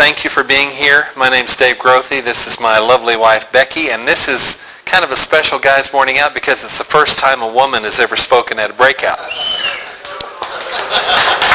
[0.00, 1.08] thank you for being here.
[1.14, 2.24] My name's Dave Grothy.
[2.24, 6.16] This is my lovely wife, Becky, and this is kind of a special Guys Morning
[6.16, 9.18] Out because it's the first time a woman has ever spoken at a breakout.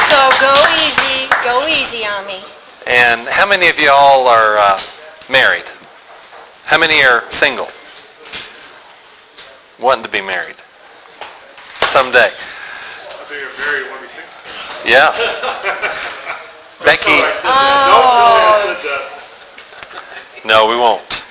[0.06, 2.38] So go easy, go easy on me.
[2.86, 4.80] And how many of you all are uh,
[5.28, 5.66] married?
[6.66, 7.66] How many are single?
[9.80, 10.54] Wanting to be married?
[11.90, 12.30] Someday.
[12.30, 14.22] I think you're married when we sing.
[14.86, 16.12] Yeah.
[16.86, 18.76] Becky, Oh.
[20.44, 21.24] no, we won't.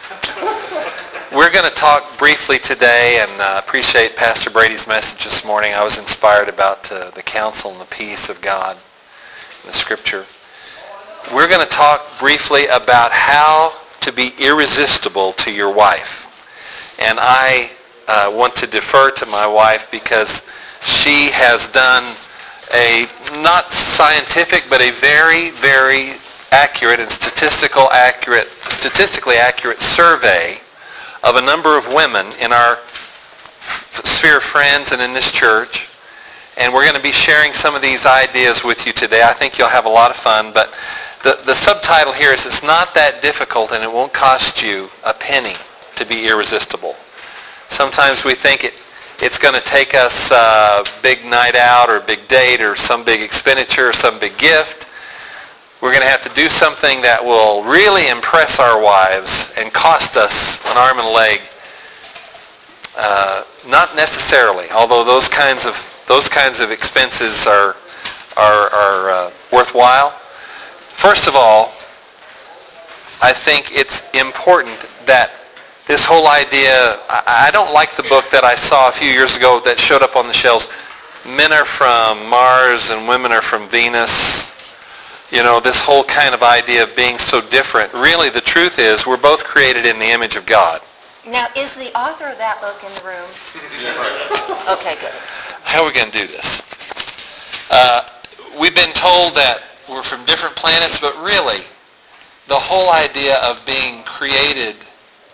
[1.34, 5.73] We're going to talk briefly today and uh, appreciate Pastor Brady's message this morning.
[5.73, 10.25] I was inspired about uh, the counsel and the peace of God in the Scripture.
[11.33, 16.27] We're going to talk briefly about how to be irresistible to your wife.
[16.99, 17.72] And I
[18.09, 20.44] uh, want to defer to my wife because
[20.83, 22.13] she has done
[22.75, 23.07] a
[23.41, 26.20] not scientific but a very very
[26.52, 30.58] accurate and statistical accurate statistically accurate survey
[31.23, 32.77] of a number of women in our
[34.03, 35.88] sphere of friends and in this church
[36.58, 39.22] and we're going to be sharing some of these ideas with you today.
[39.23, 40.73] I think you'll have a lot of fun but
[41.23, 45.13] the, the subtitle here is it's not that difficult and it won't cost you a
[45.13, 45.55] penny
[45.95, 46.95] to be irresistible.
[47.69, 48.73] Sometimes we think it
[49.21, 53.03] it's going to take us a big night out or a big date or some
[53.03, 54.88] big expenditure or some big gift.
[55.81, 60.17] We're going to have to do something that will really impress our wives and cost
[60.17, 61.41] us an arm and a leg.
[62.97, 65.75] Uh, not necessarily, although those kinds of
[66.07, 67.75] those kinds of expenses are
[68.38, 70.11] are, are uh, worthwhile.
[70.95, 71.73] First of all,
[73.22, 75.31] I think it's important that
[75.88, 79.38] this whole idea, I, I don't like the book that I saw a few years
[79.38, 80.67] ago that showed up on the shelves.
[81.25, 84.52] Men are from Mars and women are from Venus.
[85.31, 87.94] You know, this whole kind of idea of being so different.
[87.94, 90.81] Really, the truth is we're both created in the image of God.
[91.28, 93.30] Now, is the author of that book in the room?
[94.66, 95.13] Okay, good.
[95.62, 96.62] How are we going to do this?
[97.69, 98.02] Uh,
[98.59, 101.62] we've been told that we're from different planets, but really,
[102.47, 104.75] the whole idea of being created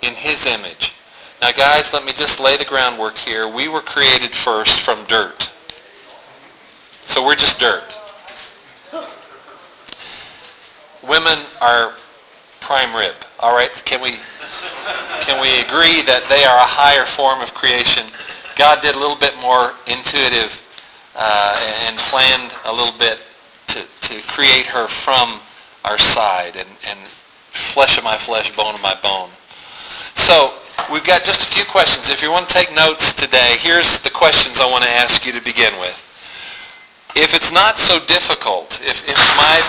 [0.01, 0.93] in his image.
[1.41, 3.47] Now guys, let me just lay the groundwork here.
[3.47, 5.51] We were created first from dirt.
[7.05, 7.83] So we're just dirt.
[11.07, 11.95] Women are
[12.59, 13.15] prime rib.
[13.39, 13.71] All right?
[13.85, 14.19] Can we
[15.21, 18.05] can we agree that they are a higher form of creation?
[18.55, 20.61] God did a little bit more intuitive
[21.15, 23.19] uh, and planned a little bit
[23.67, 25.39] to, to create her from
[25.85, 26.99] our side and, and
[27.51, 29.29] flesh of my flesh, bone of my bone.
[30.15, 30.53] So
[30.91, 32.09] we've got just a few questions.
[32.09, 35.31] If you want to take notes today, here's the questions I want to ask you
[35.33, 35.97] to begin with.
[37.15, 39.61] If it's not so difficult, if, if my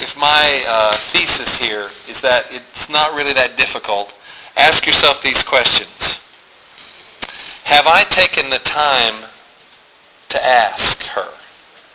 [0.00, 4.14] if my uh, thesis here is that it's not really that difficult,
[4.56, 6.20] ask yourself these questions.
[7.64, 9.28] Have I taken the time
[10.30, 11.28] to ask her?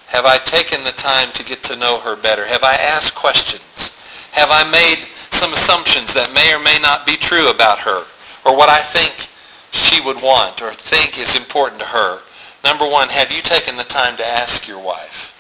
[0.08, 2.46] Have I taken the time to get to know her better?
[2.46, 3.90] Have I asked questions?
[4.32, 8.08] Have I made some assumptions that may or may not be true about her
[8.46, 9.28] or what I think
[9.76, 12.22] she would want or think is important to her.
[12.64, 15.36] Number one, have you taken the time to ask your wife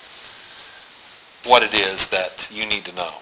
[1.45, 3.13] what it is that you need to know?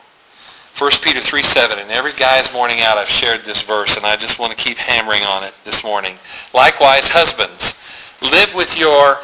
[0.79, 4.15] 1 Peter 3, 7, and every guy's morning out I've shared this verse and I
[4.15, 6.17] just want to keep hammering on it this morning.
[6.55, 7.77] Likewise, husbands,
[8.23, 9.19] live with your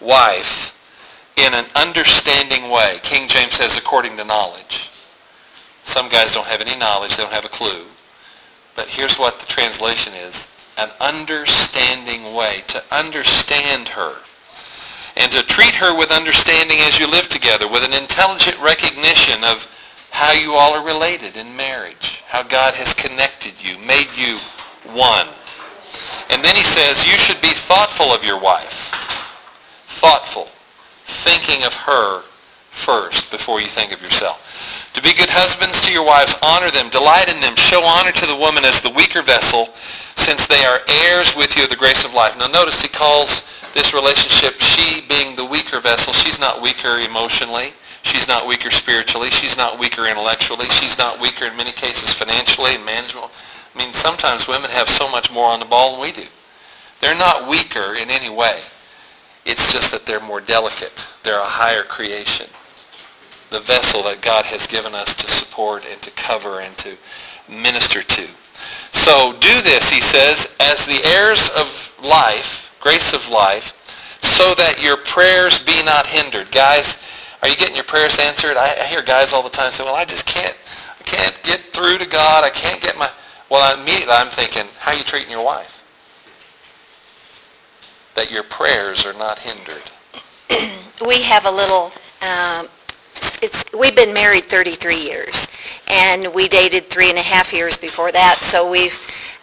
[0.00, 0.72] wife
[1.36, 2.96] in an understanding way.
[3.02, 4.90] King James says according to knowledge.
[5.86, 7.16] Some guys don't have any knowledge.
[7.16, 7.86] They don't have a clue.
[8.74, 10.52] But here's what the translation is.
[10.76, 12.62] An understanding way.
[12.68, 14.16] To understand her.
[15.16, 17.66] And to treat her with understanding as you live together.
[17.68, 19.64] With an intelligent recognition of
[20.10, 22.22] how you all are related in marriage.
[22.26, 23.78] How God has connected you.
[23.86, 24.38] Made you
[24.92, 25.28] one.
[26.30, 28.92] And then he says you should be thoughtful of your wife.
[29.86, 30.50] Thoughtful.
[31.06, 32.22] Thinking of her
[32.70, 34.42] first before you think of yourself.
[34.96, 38.24] To be good husbands to your wives, honor them, delight in them, show honor to
[38.24, 39.68] the woman as the weaker vessel,
[40.16, 42.32] since they are heirs with you of the grace of life.
[42.40, 43.44] Now notice he calls
[43.76, 47.76] this relationship, she being the weaker vessel, she's not weaker emotionally.
[48.08, 49.28] She's not weaker spiritually.
[49.30, 50.66] She's not weaker intellectually.
[50.70, 53.26] She's not weaker in many cases financially and management.
[53.74, 56.24] I mean, sometimes women have so much more on the ball than we do.
[57.00, 58.60] They're not weaker in any way.
[59.44, 61.04] It's just that they're more delicate.
[61.24, 62.46] They're a higher creation
[63.50, 66.96] the vessel that God has given us to support and to cover and to
[67.48, 68.26] minister to.
[68.92, 73.72] So do this, he says, as the heirs of life, grace of life,
[74.22, 76.50] so that your prayers be not hindered.
[76.50, 77.02] Guys,
[77.42, 78.56] Are you getting your prayers answered?
[78.56, 80.56] I, I hear guys all the time say, well, I just can't,
[80.98, 82.44] I can't get through to God.
[82.44, 83.08] I can't get my...
[83.50, 85.84] Well, immediately I'm thinking, how are you treating your wife?
[88.16, 89.82] That your prayers are not hindered.
[91.06, 92.66] we have a little, um,
[93.42, 95.48] it's, we've been married 33 years,
[95.88, 98.98] and we dated three and a half years before that, so we've,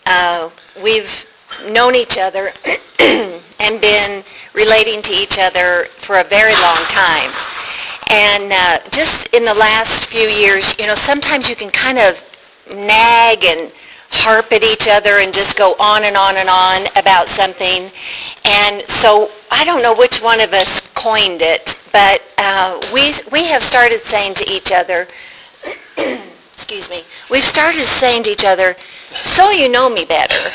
[0.07, 0.50] uh,
[0.83, 1.25] we've
[1.71, 2.50] known each other
[3.00, 7.31] and been relating to each other for a very long time.
[8.09, 12.21] And uh, just in the last few years, you know, sometimes you can kind of
[12.75, 13.71] nag and
[14.12, 17.89] harp at each other and just go on and on and on about something.
[18.45, 23.44] And so I don't know which one of us coined it, but uh, we, we
[23.44, 25.05] have started saying to each other,
[26.53, 28.73] excuse me, we've started saying to each other,
[29.11, 30.50] so you know me better.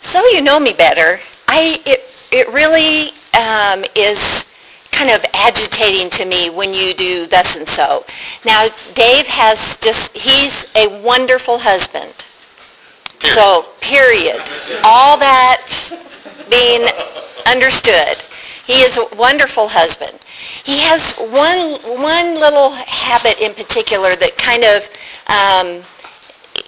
[0.00, 1.20] So you know me better.
[1.46, 4.46] I, it, it really um, is
[4.92, 8.06] kind of agitating to me when you do thus and so.
[8.46, 12.14] Now, Dave has just, he's a wonderful husband.
[13.18, 13.34] Period.
[13.34, 14.40] So, period.
[14.84, 15.60] All that
[16.48, 16.88] being
[17.46, 18.22] understood.
[18.66, 20.18] He is a wonderful husband.
[20.64, 24.90] He has one, one little habit in particular that kind of
[25.30, 25.84] um,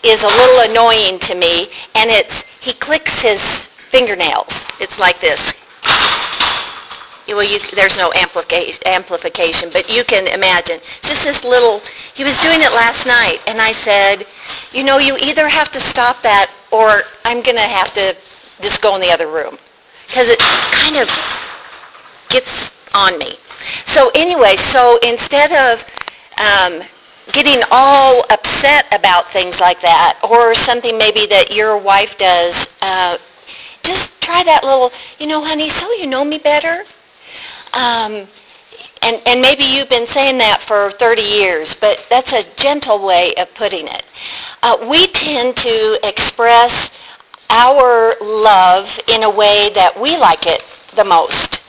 [0.04, 4.66] is a little annoying to me, and it's he clicks his fingernails.
[4.80, 5.54] It's like this.
[7.28, 10.78] Well, you, there's no amplica- amplification, but you can imagine.
[11.02, 11.80] Just this little,
[12.14, 14.24] he was doing it last night, and I said,
[14.72, 18.16] you know, you either have to stop that or I'm going to have to
[18.62, 19.58] just go in the other room.
[20.08, 20.40] Because it
[20.72, 21.08] kind of
[22.28, 23.34] gets on me.
[23.84, 25.84] So anyway, so instead of
[26.40, 26.82] um,
[27.32, 33.18] getting all upset about things like that, or something maybe that your wife does, uh,
[33.82, 36.84] just try that little, you know, honey, so you know me better.
[37.74, 38.26] Um,
[39.02, 43.34] and, and maybe you've been saying that for 30 years, but that's a gentle way
[43.36, 44.02] of putting it.
[44.62, 46.90] Uh, we tend to express
[47.50, 50.62] our love in a way that we like it
[50.94, 51.62] the most.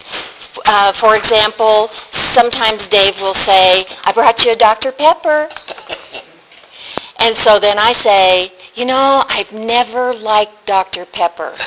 [0.65, 4.91] Uh, for example, sometimes Dave will say, I brought you a Dr.
[4.91, 5.49] Pepper.
[7.19, 11.05] And so then I say, you know, I've never liked Dr.
[11.05, 11.53] Pepper.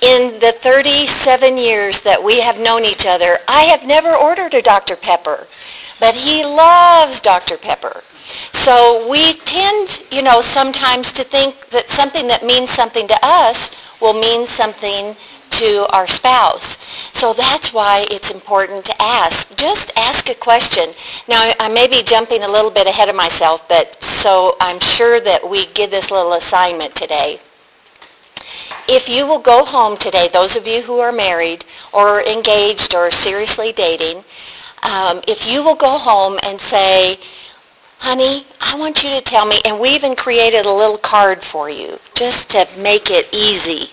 [0.00, 4.62] In the 37 years that we have known each other, I have never ordered a
[4.62, 4.96] Dr.
[4.96, 5.46] Pepper.
[5.98, 7.56] But he loves Dr.
[7.56, 8.02] Pepper.
[8.52, 13.70] So we tend, you know, sometimes to think that something that means something to us
[14.00, 15.16] will mean something
[15.50, 16.78] to our spouse.
[17.12, 19.56] So that's why it's important to ask.
[19.56, 20.86] Just ask a question.
[21.28, 25.20] Now, I may be jumping a little bit ahead of myself, but so I'm sure
[25.20, 27.40] that we give this little assignment today.
[28.88, 33.10] If you will go home today, those of you who are married or engaged or
[33.10, 34.24] seriously dating,
[34.82, 37.18] um, if you will go home and say,
[38.04, 41.70] honey, I want you to tell me, and we even created a little card for
[41.70, 43.88] you just to make it easy.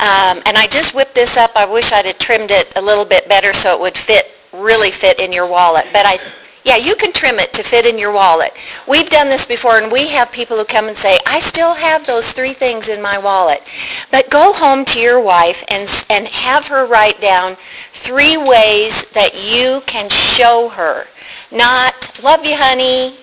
[0.00, 1.50] Um, and I just whipped this up.
[1.54, 4.90] I wish I'd have trimmed it a little bit better so it would fit, really
[4.90, 5.84] fit in your wallet.
[5.92, 6.18] But I,
[6.64, 8.52] yeah, you can trim it to fit in your wallet.
[8.88, 12.06] We've done this before, and we have people who come and say, I still have
[12.06, 13.60] those three things in my wallet.
[14.10, 17.56] But go home to your wife and, and have her write down
[17.92, 21.04] three ways that you can show her.
[21.50, 23.14] Not, love you, honey,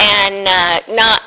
[0.00, 1.22] and uh, not,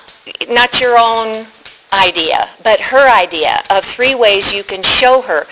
[0.50, 1.46] not your own
[1.94, 5.46] idea, but her idea of three ways you can show her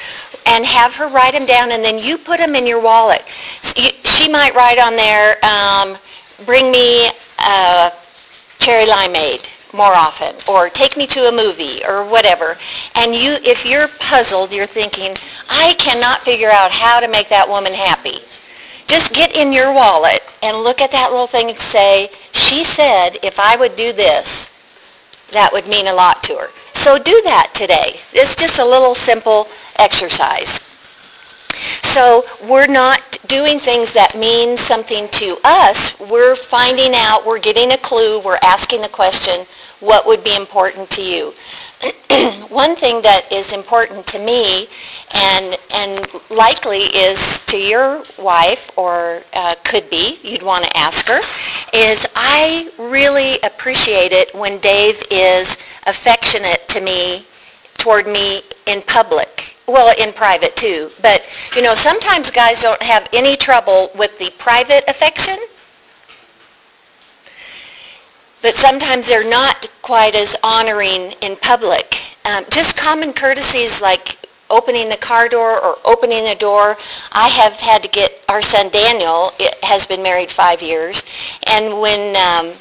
[0.48, 3.24] and have her write them down and then you put them in your wallet.
[3.62, 5.98] She might write on there, um,
[6.46, 7.10] bring me
[7.40, 7.92] a
[8.60, 12.58] cherry limeade more often or take me to a movie or whatever.
[12.96, 15.16] And you, if you're puzzled, you're thinking,
[15.50, 18.20] I cannot figure out how to make that woman happy.
[18.92, 23.12] Just get in your wallet and look at that little thing and say, she said
[23.24, 24.50] if I would do this,
[25.32, 26.50] that would mean a lot to her.
[26.74, 28.02] So do that today.
[28.12, 29.48] It's just a little simple
[29.80, 30.60] exercise.
[31.84, 35.98] So we're not doing things that mean something to us.
[35.98, 39.46] We're finding out, we're getting a clue, we're asking the question,
[39.80, 41.34] what would be important to you?
[42.50, 44.68] One thing that is important to me
[45.16, 51.08] and, and likely is to your wife or uh, could be, you'd want to ask
[51.08, 51.20] her,
[51.74, 55.58] is I really appreciate it when Dave is
[55.88, 57.26] affectionate to me,
[57.78, 59.56] toward me in public.
[59.68, 60.92] Well, in private too.
[61.02, 61.24] But,
[61.56, 65.38] you know, sometimes guys don't have any trouble with the private affection
[68.42, 72.00] but sometimes they're not quite as honoring in public.
[72.26, 74.18] Um, just common courtesies like
[74.50, 76.78] opening the car door or opening the door.
[77.14, 81.04] I have had to get our son Daniel, it has been married five years,
[81.48, 82.54] and when um,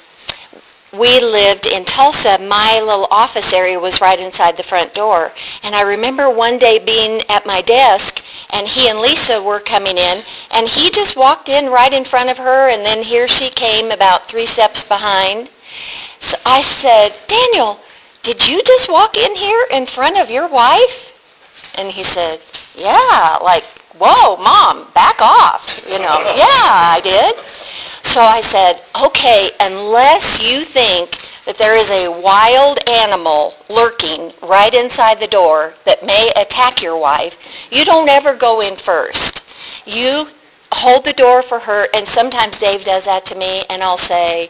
[0.93, 5.33] we lived in Tulsa, my little office area was right inside the front door.
[5.63, 9.97] And I remember one day being at my desk, and he and Lisa were coming
[9.97, 10.23] in,
[10.53, 13.93] and he just walked in right in front of her, and then here she came
[13.93, 15.49] about three steps behind.
[16.21, 17.81] So I said, Daniel,
[18.23, 21.07] did you just walk in here in front of your wife?
[21.79, 22.41] And he said,
[22.77, 23.65] yeah, like,
[23.99, 26.21] whoa, mom, back off, you know.
[26.37, 27.37] yeah, I did.
[28.05, 34.75] So I said, okay, unless you think that there is a wild animal lurking right
[34.75, 37.37] inside the door that may attack your wife,
[37.71, 39.45] you don't ever go in first.
[39.87, 40.29] You
[40.73, 44.49] hold the door for her, and sometimes Dave does that to me, and I'll say,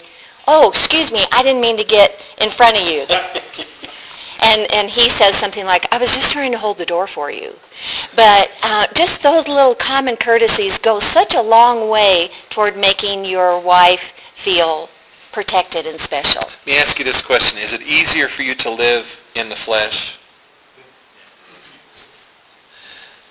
[0.52, 3.02] oh, excuse me, I didn't mean to get in front of you.
[4.42, 7.30] and, and he says something like, I was just trying to hold the door for
[7.30, 7.54] you.
[8.16, 13.60] But uh, just those little common courtesies go such a long way toward making your
[13.60, 14.90] wife feel
[15.30, 16.42] protected and special.
[16.42, 17.56] Let me ask you this question.
[17.58, 20.18] Is it easier for you to live in the flesh?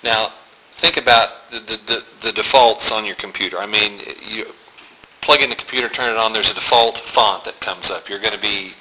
[0.02, 0.32] Now,
[0.78, 3.58] think about the, the, the, the defaults on your computer.
[3.58, 4.46] I mean, you
[5.20, 8.08] plug in the computer, turn it on, there's a default font that comes up.
[8.08, 8.72] You're going to be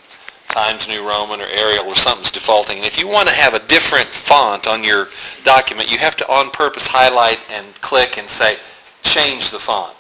[0.50, 2.78] Times New Roman or Arial or something's defaulting.
[2.78, 5.08] And if you want to have a different font on your
[5.44, 8.58] document, you have to on purpose highlight and click and say,
[9.04, 9.96] change the font.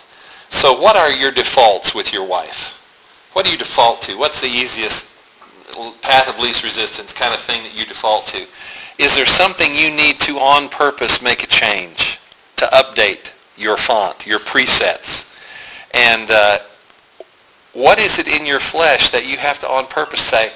[0.50, 2.76] So what are your defaults with your wife?
[3.34, 4.18] What do you default to?
[4.18, 5.08] What's the easiest
[6.02, 8.48] path of least resistance kind of thing that you default to?
[8.98, 12.20] Is there something you need to on purpose make a change
[12.56, 15.29] to update your font, your presets?
[15.94, 16.60] And uh,
[17.74, 20.52] what is it in your flesh that you have to on purpose say,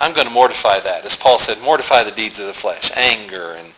[0.00, 1.04] I'm going to mortify that.
[1.04, 3.68] As Paul said, mortify the deeds of the flesh, anger and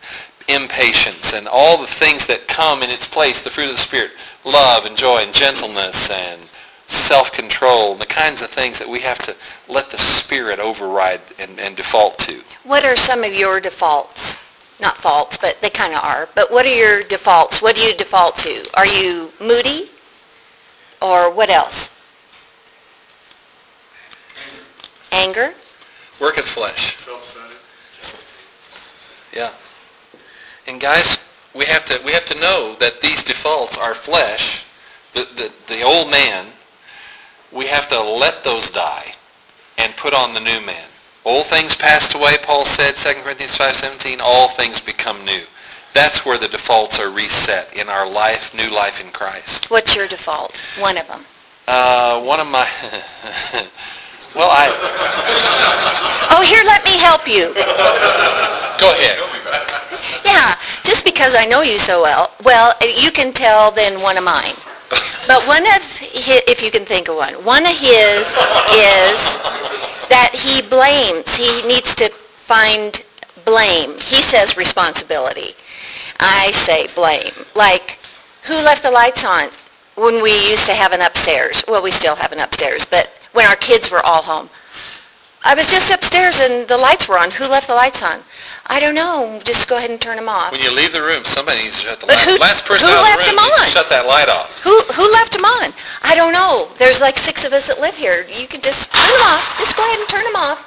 [0.47, 4.11] impatience and all the things that come in its place, the fruit of the Spirit,
[4.45, 6.41] love and joy and gentleness and
[6.87, 9.35] self-control, and the kinds of things that we have to
[9.69, 12.41] let the Spirit override and, and default to.
[12.63, 14.37] What are some of your defaults?
[14.81, 16.27] Not faults, but they kind of are.
[16.35, 17.61] But what are your defaults?
[17.61, 18.67] What do you default to?
[18.75, 19.89] Are you moody?
[21.01, 21.89] Or what else?
[25.11, 25.53] Anger?
[26.19, 26.97] Work of flesh.
[26.97, 27.57] Self-centered.
[29.33, 29.51] Yeah.
[30.67, 34.65] And guys, we have to we have to know that these defaults are flesh,
[35.13, 36.45] the, the, the old man.
[37.51, 39.15] We have to let those die
[39.77, 40.87] and put on the new man.
[41.25, 45.41] Old things passed away, Paul said, 2 Corinthians 5.17, all things become new.
[45.93, 49.69] That's where the defaults are reset in our life, new life in Christ.
[49.69, 50.55] What's your default?
[50.79, 51.25] One of them.
[51.67, 52.67] Uh, one of my,
[54.35, 54.67] well, I,
[56.31, 57.53] Oh, here, let me help you.
[58.79, 59.19] go ahead.
[60.25, 62.31] Yeah, just because I know you so well.
[62.43, 64.55] Well, you can tell then one of mine.
[65.27, 68.25] But one of his, if you can think of one, one of his
[68.73, 69.19] is
[70.09, 71.35] that he blames.
[71.35, 73.03] He needs to find
[73.45, 73.93] blame.
[73.99, 75.53] He says responsibility.
[76.21, 77.33] I say blame.
[77.55, 77.99] Like,
[78.43, 79.49] who left the lights on
[79.95, 81.63] when we used to have an upstairs?
[81.67, 84.49] Well, we still have an upstairs, but when our kids were all home.
[85.43, 87.31] I was just upstairs and the lights were on.
[87.31, 88.19] Who left the lights on?
[88.67, 89.41] I don't know.
[89.43, 90.51] Just go ahead and turn them off.
[90.51, 92.25] When you leave the room, somebody needs to shut the But light.
[92.27, 93.67] who- Last person who out left the room them on?
[93.69, 94.53] shut that light off.
[94.61, 95.73] Who who left them on?
[96.03, 96.69] I don't know.
[96.77, 98.27] There's like six of us that live here.
[98.29, 99.57] You can just turn them off.
[99.57, 100.61] Just go ahead and turn them off.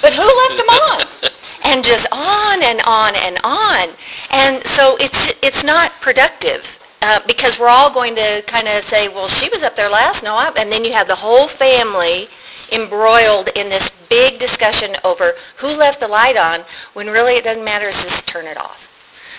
[0.00, 1.29] But who left them on?
[1.64, 3.88] And just on and on and on.
[4.30, 9.08] And so it's it's not productive uh, because we're all going to kind of say,
[9.08, 10.22] well, she was up there last.
[10.22, 12.28] No, I, and then you have the whole family
[12.72, 16.60] embroiled in this big discussion over who left the light on
[16.94, 17.88] when really it doesn't matter.
[17.88, 18.86] It's just turn it off.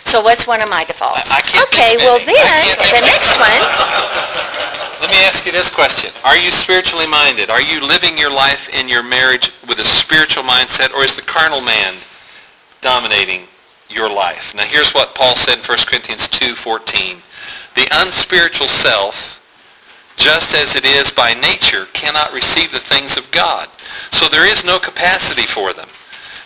[0.04, 1.30] So what's one of my defaults?
[1.32, 2.62] I- I can't okay, well then,
[2.92, 3.62] the next one,
[5.00, 6.12] Let me ask you this question.
[6.24, 7.50] Are you spiritually minded?
[7.50, 11.22] Are you living your life in your marriage with a spiritual mindset or is the
[11.22, 11.96] carnal man
[12.82, 13.48] dominating
[13.90, 14.54] your life?
[14.56, 17.22] Now here's what Paul said in 1 Corinthians 2.14.
[17.76, 19.40] The unspiritual self,
[20.18, 23.70] just as it is by nature, cannot receive the things of God.
[24.12, 25.88] So there is no capacity for them.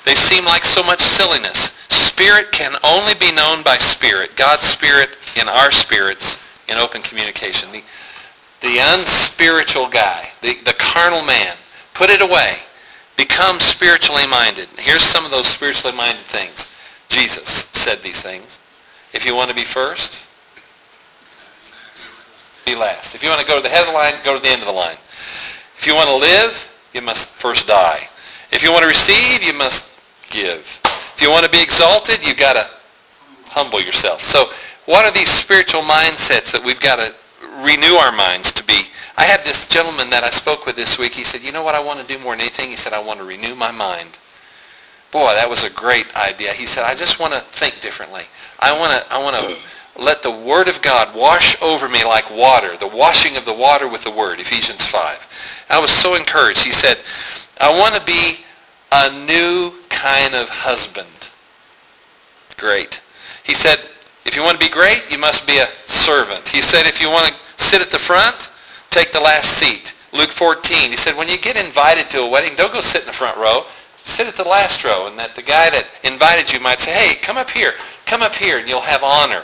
[0.05, 1.75] They seem like so much silliness.
[1.89, 4.35] Spirit can only be known by spirit.
[4.35, 7.71] God's spirit in our spirits in open communication.
[7.71, 7.83] The,
[8.61, 11.55] the unspiritual guy, the, the carnal man,
[11.93, 12.59] put it away.
[13.17, 14.67] Become spiritually minded.
[14.77, 16.67] Here's some of those spiritually minded things.
[17.09, 18.59] Jesus said these things.
[19.13, 20.17] If you want to be first,
[22.65, 23.15] be last.
[23.15, 24.61] If you want to go to the head of the line, go to the end
[24.61, 24.97] of the line.
[25.77, 28.09] If you want to live, you must first die.
[28.51, 29.97] If you want to receive, you must
[30.29, 30.81] give.
[31.15, 32.67] If you want to be exalted, you've got to
[33.49, 34.21] humble yourself.
[34.21, 34.49] So
[34.85, 37.13] what are these spiritual mindsets that we've got to
[37.63, 38.81] renew our minds to be?
[39.17, 41.13] I had this gentleman that I spoke with this week.
[41.13, 42.69] He said, you know what I want to do more than anything?
[42.69, 44.17] He said, I want to renew my mind.
[45.11, 46.51] Boy, that was a great idea.
[46.51, 48.23] He said, I just want to think differently.
[48.59, 52.29] I want to, I want to let the Word of God wash over me like
[52.29, 55.65] water, the washing of the water with the Word, Ephesians 5.
[55.69, 56.65] I was so encouraged.
[56.65, 56.97] He said,
[57.61, 58.43] I want to be
[58.91, 61.07] a new kind of husband.
[62.57, 63.01] Great.
[63.43, 63.77] He said,
[64.25, 66.47] if you want to be great, you must be a servant.
[66.47, 68.51] He said, if you want to sit at the front,
[68.95, 69.93] take the last seat.
[70.13, 73.07] Luke 14, he said, when you get invited to a wedding, don't go sit in
[73.07, 73.65] the front row.
[74.05, 77.15] Sit at the last row, and that the guy that invited you might say, hey,
[77.15, 77.73] come up here,
[78.05, 79.43] come up here, and you'll have honor.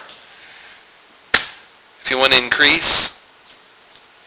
[1.34, 3.18] If you want to increase,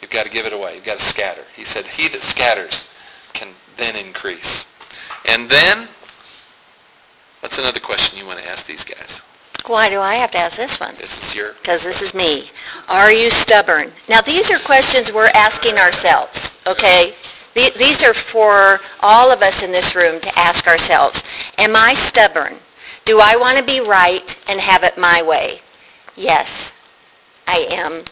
[0.02, 0.74] you've got to give it away.
[0.74, 1.44] You've got to scatter.
[1.56, 2.88] He said, he that scatters
[3.32, 4.66] can then increase.
[5.30, 5.88] And then,
[7.40, 9.22] what's another question you want to ask these guys?
[9.66, 10.94] Why do I have to ask this one?
[10.96, 11.54] This is your...
[11.54, 12.50] Because this is me.
[12.88, 13.90] Are you stubborn?
[14.08, 17.14] Now, these are questions we're asking ourselves, okay?
[17.54, 21.22] These are for all of us in this room to ask ourselves.
[21.56, 22.56] Am I stubborn?
[23.06, 25.60] Do I want to be right and have it my way?
[26.16, 26.74] Yes,
[27.46, 28.04] I am.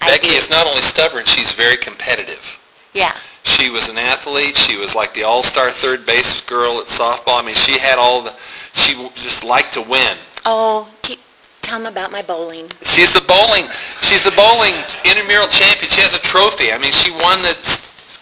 [0.00, 0.34] I Becky do.
[0.34, 2.58] is not only stubborn, she's very competitive.
[2.94, 3.14] Yeah.
[3.44, 4.56] She was an athlete.
[4.56, 7.40] She was like the all-star third base girl at softball.
[7.40, 8.34] I mean, she had all the...
[8.72, 10.16] She just liked to win.
[10.48, 11.18] Oh, keep,
[11.60, 12.68] tell them about my bowling.
[12.84, 13.66] She's the bowling.
[14.00, 14.74] She's the bowling
[15.04, 15.90] intramural champion.
[15.90, 16.70] She has a trophy.
[16.70, 17.58] I mean, she won the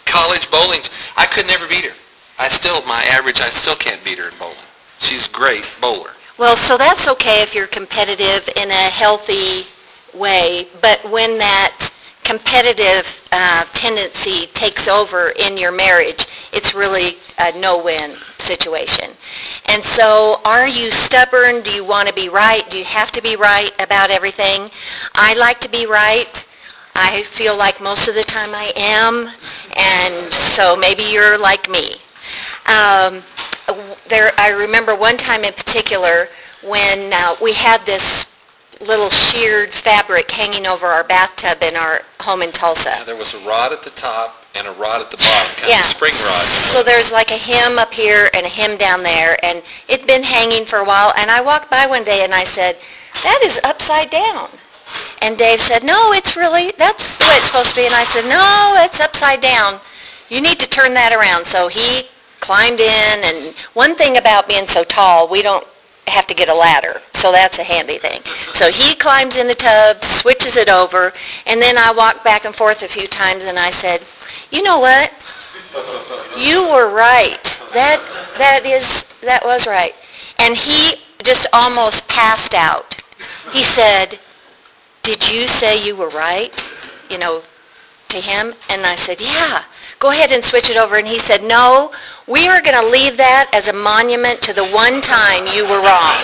[0.05, 0.81] college bowling.
[1.17, 1.93] I could never beat her.
[2.39, 4.57] I still, my average, I still can't beat her in bowling.
[4.97, 6.11] She's a great bowler.
[6.39, 9.69] Well, so that's okay if you're competitive in a healthy
[10.17, 11.91] way, but when that
[12.23, 18.15] competitive uh, tendency takes over in your marriage, it's really a no-win
[18.45, 19.11] situation.
[19.69, 21.61] And so are you stubborn?
[21.61, 22.63] Do you want to be right?
[22.69, 24.69] Do you have to be right about everything?
[25.15, 26.45] I like to be right.
[26.95, 29.27] I feel like most of the time I am,
[29.75, 31.95] and so maybe you're like me.
[32.67, 33.21] Um,
[34.07, 36.27] there, I remember one time in particular
[36.63, 38.25] when uh, we had this
[38.81, 42.89] little sheared fabric hanging over our bathtub in our home in Tulsa.
[42.89, 45.69] Yeah, there was a rod at the top and a rod at the bottom, kind
[45.69, 45.79] yeah.
[45.79, 46.45] of a spring rod.
[46.71, 50.23] So there's like a hem up here and a hem down there, and it'd been
[50.23, 51.13] hanging for a while.
[51.17, 52.77] And I walked by one day and I said,
[53.23, 54.49] that is upside down.
[55.21, 57.85] And Dave said, no, it's really, that's the way it's supposed to be.
[57.85, 59.79] And I said, no, it's upside down.
[60.29, 61.45] You need to turn that around.
[61.45, 62.07] So he
[62.39, 65.65] climbed in, and one thing about being so tall, we don't
[66.07, 67.01] have to get a ladder.
[67.13, 68.21] So that's a handy thing.
[68.53, 71.13] So he climbs in the tub, switches it over,
[71.45, 74.03] and then I walked back and forth a few times and I said,
[74.51, 75.11] you know what?
[76.37, 77.43] You were right.
[77.73, 77.99] That
[78.37, 79.93] that is that was right.
[80.39, 83.01] And he just almost passed out.
[83.51, 84.19] He said,
[85.03, 86.53] "Did you say you were right?"
[87.09, 87.43] You know,
[88.09, 89.63] to him, and I said, "Yeah."
[89.99, 90.97] Go ahead and switch it over.
[90.97, 91.91] And he said, no,
[92.27, 95.81] we are going to leave that as a monument to the one time you were
[95.81, 96.15] wrong.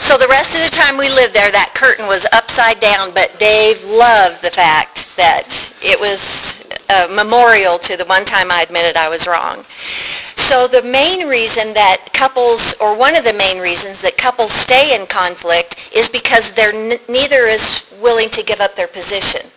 [0.00, 3.38] So the rest of the time we lived there, that curtain was upside down, but
[3.38, 5.46] Dave loved the fact that
[5.82, 9.64] it was a memorial to the one time I admitted I was wrong.
[10.36, 14.98] So the main reason that couples, or one of the main reasons that couples stay
[14.98, 19.48] in conflict is because they're neither is willing to give up their position.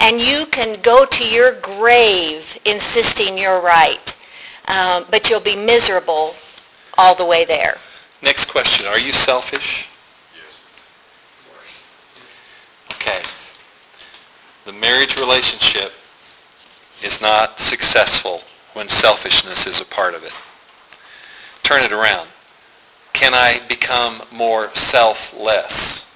[0.00, 4.14] And you can go to your grave insisting you're right,
[4.68, 6.34] um, but you'll be miserable
[6.98, 7.76] all the way there.
[8.22, 8.86] Next question.
[8.86, 9.88] Are you selfish?
[10.34, 11.82] Yes.
[12.94, 13.22] Okay.
[14.64, 15.92] The marriage relationship
[17.02, 18.42] is not successful
[18.74, 20.32] when selfishness is a part of it.
[21.62, 22.28] Turn it around.
[23.12, 26.06] Can I become more selfless?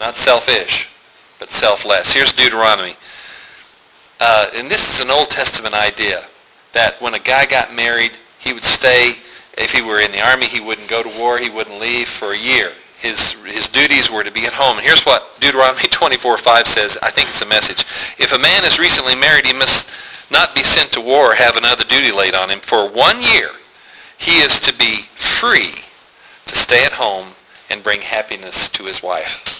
[0.00, 0.88] Not selfish,
[1.44, 2.10] but selfless.
[2.10, 2.94] Here's Deuteronomy.
[4.18, 6.24] Uh, and this is an Old Testament idea
[6.72, 9.16] that when a guy got married, he would stay.
[9.58, 11.36] If he were in the army, he wouldn't go to war.
[11.36, 12.72] He wouldn't leave for a year.
[12.98, 14.78] His, his duties were to be at home.
[14.78, 16.96] And here's what Deuteronomy 24:5 says.
[17.02, 17.84] I think it's a message.
[18.16, 19.90] If a man is recently married, he must
[20.30, 22.60] not be sent to war or have another duty laid on him.
[22.60, 23.50] For one year,
[24.16, 25.74] he is to be free
[26.46, 27.28] to stay at home
[27.68, 29.53] and bring happiness to his wife.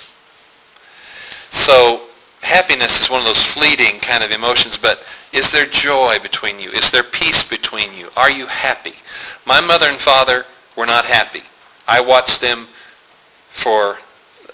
[1.54, 2.02] So
[2.42, 6.68] happiness is one of those fleeting kind of emotions, but is there joy between you?
[6.70, 8.10] Is there peace between you?
[8.16, 8.94] Are you happy?
[9.46, 10.44] My mother and father
[10.76, 11.42] were not happy.
[11.88, 12.66] I watched them
[13.50, 13.98] for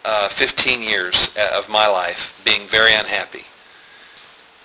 [0.04, 3.44] uh, 15 years of my life being very unhappy.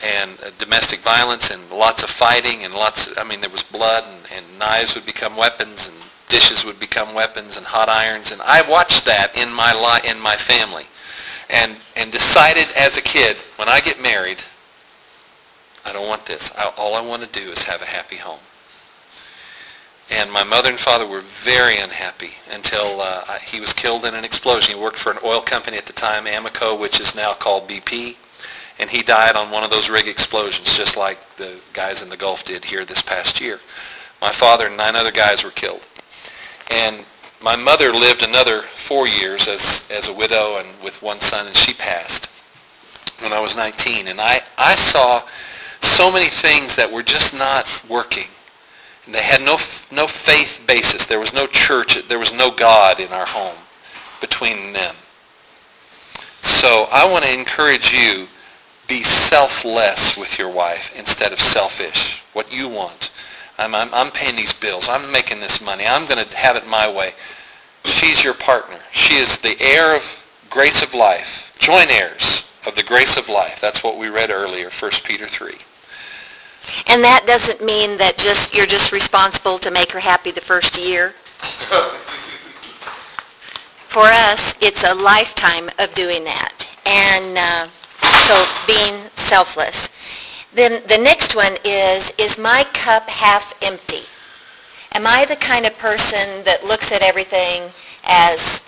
[0.03, 3.63] And uh, domestic violence and lots of fighting and lots of, I mean, there was
[3.63, 8.31] blood and, and knives would become weapons and dishes would become weapons and hot irons.
[8.31, 10.85] And I watched that in my li- in my family,
[11.49, 14.39] and and decided as a kid when I get married,
[15.85, 16.51] I don't want this.
[16.57, 18.39] I, all I want to do is have a happy home.
[20.11, 24.23] And my mother and father were very unhappy until uh, he was killed in an
[24.23, 24.75] explosion.
[24.75, 28.15] He worked for an oil company at the time, Amoco, which is now called BP.
[28.77, 32.17] And he died on one of those rig explosions, just like the guys in the
[32.17, 33.59] Gulf did here this past year.
[34.21, 35.85] My father and nine other guys were killed.
[36.69, 37.03] And
[37.45, 41.55] my mother lived another four years as, as a widow and with one son, and
[41.55, 42.25] she passed
[43.21, 44.07] when I was 19.
[44.07, 45.21] And I, I saw
[45.79, 48.27] so many things that were just not working.
[49.05, 49.57] And they had no,
[49.91, 51.05] no faith basis.
[51.05, 52.07] There was no church.
[52.07, 53.57] There was no God in our home
[54.21, 54.95] between them.
[56.41, 58.27] So I want to encourage you,
[58.87, 62.23] be selfless with your wife instead of selfish.
[62.33, 63.11] What you want.
[63.57, 64.89] I'm, I'm, I'm paying these bills.
[64.89, 65.85] I'm making this money.
[65.87, 67.13] I'm going to have it my way.
[67.85, 68.79] She's your partner.
[68.91, 71.55] She is the heir of grace of life.
[71.59, 73.59] Joint heirs of the grace of life.
[73.61, 75.53] That's what we read earlier, 1 Peter 3.
[76.87, 80.77] And that doesn't mean that just you're just responsible to make her happy the first
[80.77, 81.09] year.
[83.87, 86.67] For us, it's a lifetime of doing that.
[86.85, 87.67] And uh,
[88.25, 89.89] so being selfless.
[90.53, 94.03] Then the next one is, is my cup half empty?
[94.95, 97.63] Am I the kind of person that looks at everything
[98.05, 98.63] as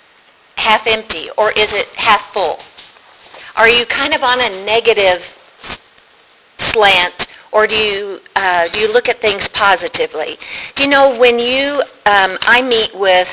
[0.58, 2.58] half empty or is it half full?
[3.56, 5.24] Are you kind of on a negative
[6.58, 10.36] slant or do you uh, do you look at things positively?
[10.74, 13.30] Do you know when you um, I meet with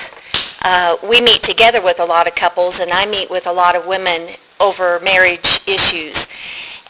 [0.63, 3.75] uh, we meet together with a lot of couples and I meet with a lot
[3.75, 4.29] of women
[4.62, 6.29] over marriage issues.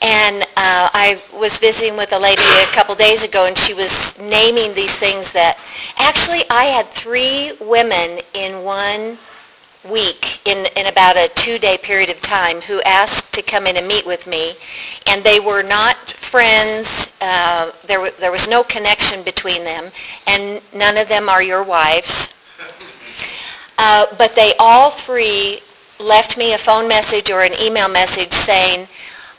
[0.05, 4.15] And uh, I was visiting with a lady a couple days ago, and she was
[4.19, 5.57] naming these things that
[5.97, 9.17] actually I had three women in one
[9.89, 13.87] week in, in about a two-day period of time who asked to come in and
[13.87, 14.53] meet with me.
[15.07, 17.11] And they were not friends.
[17.19, 19.91] Uh, there, w- there was no connection between them.
[20.27, 22.31] And none of them are your wives.
[23.79, 25.61] Uh, but they all three
[25.99, 28.87] left me a phone message or an email message saying,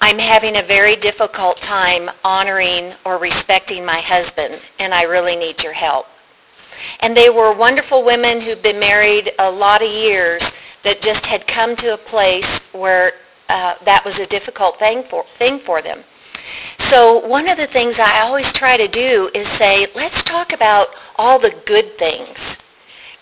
[0.00, 5.62] I'm having a very difficult time honoring or respecting my husband, and I really need
[5.62, 6.06] your help.
[7.00, 11.46] And they were wonderful women who'd been married a lot of years that just had
[11.46, 13.12] come to a place where
[13.48, 16.00] uh, that was a difficult thing for, thing for them.
[16.78, 20.88] So one of the things I always try to do is say, let's talk about
[21.16, 22.58] all the good things.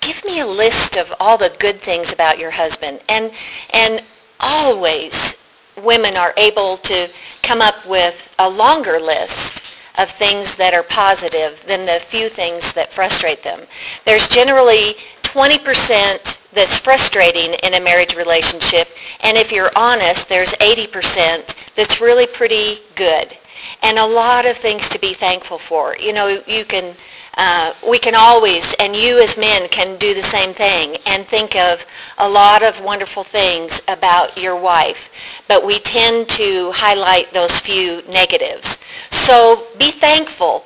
[0.00, 3.00] Give me a list of all the good things about your husband.
[3.08, 3.32] And,
[3.72, 4.02] and
[4.40, 5.36] always
[5.82, 7.10] women are able to
[7.42, 9.62] come up with a longer list
[9.98, 13.60] of things that are positive than the few things that frustrate them.
[14.04, 18.88] There's generally 20% that's frustrating in a marriage relationship,
[19.22, 23.36] and if you're honest, there's 80% that's really pretty good.
[23.82, 25.96] And a lot of things to be thankful for.
[25.98, 26.94] You know, you can
[27.36, 31.56] uh, we can always, and you as men can do the same thing and think
[31.56, 31.84] of
[32.18, 35.10] a lot of wonderful things about your wife,
[35.48, 38.78] but we tend to highlight those few negatives.
[39.10, 40.64] So be thankful.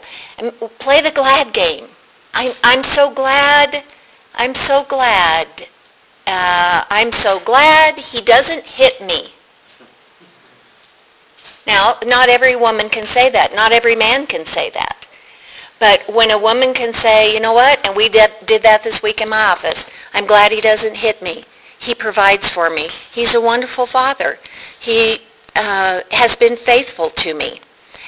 [0.79, 1.87] Play the glad game.
[2.35, 3.83] I'm, I'm so glad,
[4.35, 5.49] I'm so glad,
[6.27, 9.33] uh, I'm so glad he doesn't hit me.
[11.67, 13.55] Now, not every woman can say that.
[13.55, 14.98] Not every man can say that.
[15.79, 19.03] But when a woman can say, you know what, and we did, did that this
[19.03, 21.45] week in my office, I'm glad he doesn't hit me.
[21.79, 22.89] He provides for me.
[23.13, 24.39] He's a wonderful father.
[24.81, 25.19] He
[25.55, 27.61] uh, has been faithful to me.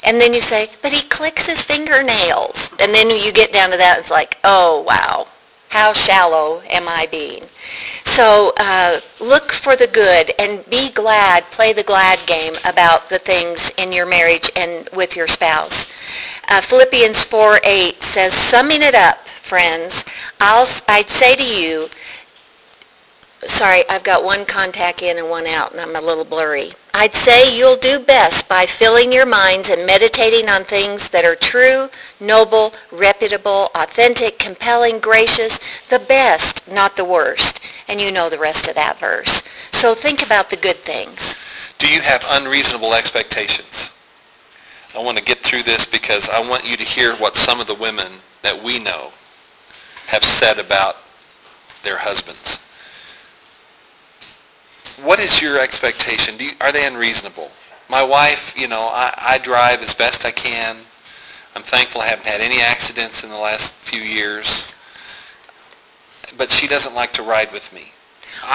[0.03, 2.71] And then you say, but he clicks his fingernails.
[2.81, 5.29] And then you get down to that, and it's like, oh, wow,
[5.69, 7.45] how shallow am I being?
[8.05, 13.19] So uh, look for the good and be glad, play the glad game about the
[13.19, 15.87] things in your marriage and with your spouse.
[16.51, 20.05] Uh, Philippians 4.8 says, summing it up, friends,
[20.41, 21.89] I'll, I'd say to you,
[23.47, 26.73] sorry, I've got one contact in and one out, and I'm a little blurry.
[26.93, 31.37] I'd say you'll do best by filling your minds and meditating on things that are
[31.37, 37.61] true, noble, reputable, authentic, compelling, gracious, the best, not the worst.
[37.87, 39.45] And you know the rest of that verse.
[39.71, 41.37] So think about the good things.
[41.79, 43.93] Do you have unreasonable expectations?
[44.97, 47.67] I want to get through this because I want you to hear what some of
[47.67, 49.13] the women that we know
[50.07, 50.97] have said about
[51.83, 52.59] their husbands.
[55.05, 56.35] What is your expectation?
[56.39, 57.51] You, are they unreasonable?
[57.89, 60.77] My wife, you know, I, I drive as best I can.
[61.55, 64.75] I'm thankful I haven't had any accidents in the last few years.
[66.37, 67.93] but she doesn't like to ride with me.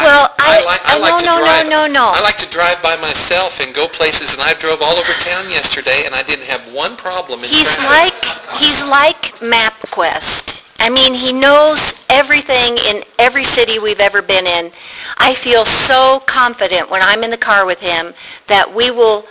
[0.01, 1.69] Well, I- like, I- I like no, to no, no, drive.
[1.69, 2.11] no, no.
[2.13, 5.49] I like to drive by myself and go places, and I drove all over town
[5.49, 8.23] yesterday, and I didn't have one problem in He's traffic.
[8.25, 10.61] like, he's like MapQuest.
[10.79, 14.71] I mean, he knows everything in every city we've ever been in.
[15.17, 18.13] I feel so confident when I'm in the car with him
[18.47, 19.25] that we will,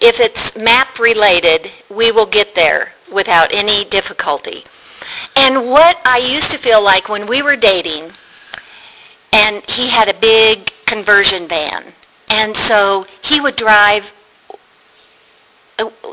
[0.00, 4.64] if it's map related, we will get there without any difficulty.
[5.36, 8.12] And what I used to feel like when we were dating,
[9.32, 11.84] and he had a big conversion van,
[12.30, 14.12] and so he would drive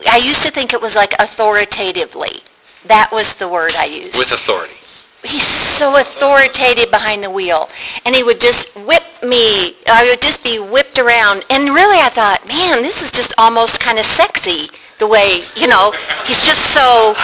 [0.08, 2.41] I used to think it was like authoritatively.
[2.86, 4.17] That was the word I used.
[4.17, 4.75] With authority.
[5.23, 7.67] He's so authoritative behind the wheel.
[8.06, 9.75] And he would just whip me.
[9.88, 11.43] I would just be whipped around.
[11.49, 15.67] And really I thought, man, this is just almost kind of sexy the way, you
[15.67, 15.91] know,
[16.25, 17.15] he's just so,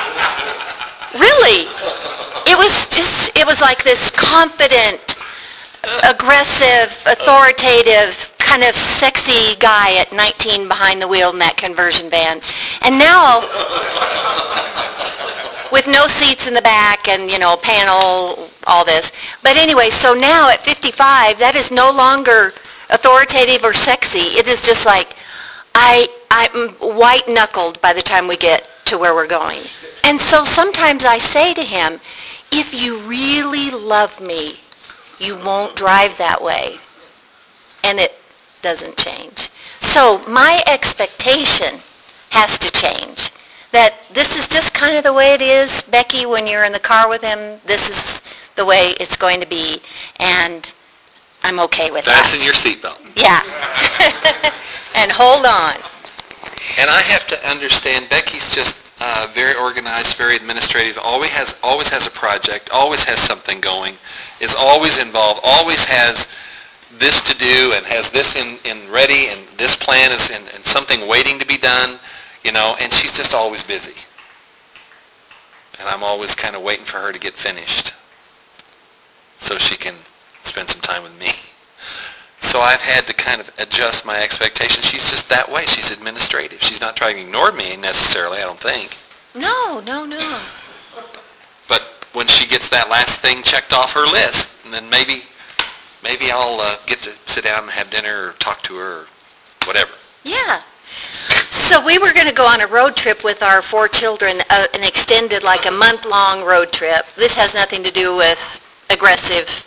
[1.14, 1.70] really.
[2.50, 5.16] It was just, it was like this confident,
[6.10, 12.42] aggressive, authoritative, kind of sexy guy at 19 behind the wheel in that conversion van.
[12.82, 13.42] And now,
[15.72, 19.12] with no seats in the back and, you know, panel, all this.
[19.42, 22.54] But anyway, so now at 55, that is no longer
[22.90, 24.36] authoritative or sexy.
[24.38, 25.16] It is just like,
[25.74, 29.62] I, I'm white-knuckled by the time we get to where we're going.
[30.04, 32.00] And so sometimes I say to him,
[32.52, 34.60] if you really love me,
[35.22, 36.78] you won't drive that way.
[37.84, 38.16] And it
[38.62, 39.50] doesn't change.
[39.80, 41.80] So my expectation
[42.32, 43.32] has to change.
[43.72, 46.80] That this is just kind of the way it is, Becky, when you're in the
[46.80, 48.22] car with him, this is
[48.56, 49.82] the way it's going to be,
[50.20, 50.70] and
[51.44, 52.18] I'm okay with that.
[52.18, 52.46] Fasten that.
[52.46, 53.00] your seatbelt.
[53.16, 53.42] Yeah.
[54.96, 55.76] and hold on.
[56.78, 61.90] And I have to understand, Becky's just uh, very organized, very administrative, always has, always
[61.90, 63.96] has a project, always has something going,
[64.40, 66.28] is always involved, always has
[67.00, 70.64] this to do and has this in, in ready and this plan is in, and
[70.66, 71.98] something waiting to be done,
[72.44, 74.00] you know, and she's just always busy.
[75.80, 77.94] And I'm always kind of waiting for her to get finished
[79.40, 79.96] so she can
[80.44, 81.32] spend some time with me.
[82.42, 84.86] So I've had to kind of adjust my expectations.
[84.86, 85.64] She's just that way.
[85.66, 86.62] She's administrative.
[86.62, 88.98] She's not trying to ignore me necessarily, I don't think.
[89.34, 90.40] No, no, no.
[91.70, 91.82] But
[92.14, 95.24] when she gets that last thing checked off her list, and then maybe,
[96.04, 99.06] maybe I'll uh, get to sit down and have dinner or talk to her or
[99.66, 99.92] whatever.
[100.24, 100.62] Yeah.
[101.52, 104.66] So we were going to go on a road trip with our four children, uh,
[104.74, 107.06] an extended, like a month-long road trip.
[107.16, 109.66] This has nothing to do with aggressive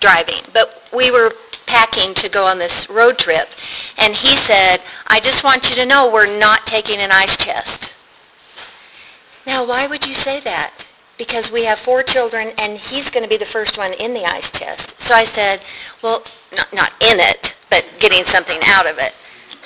[0.00, 1.32] driving, but we were
[1.72, 3.48] packing to go on this road trip,
[3.96, 7.94] and he said, I just want you to know we're not taking an ice chest.
[9.46, 10.86] Now, why would you say that?
[11.16, 14.26] Because we have four children, and he's going to be the first one in the
[14.26, 15.00] ice chest.
[15.00, 15.62] So I said,
[16.02, 16.22] well,
[16.54, 19.14] not, not in it, but getting something out of it.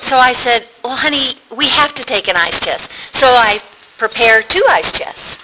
[0.01, 2.93] So I said, well, honey, we have to take an ice chest.
[3.17, 3.61] So I
[3.99, 5.43] prepared two ice chests.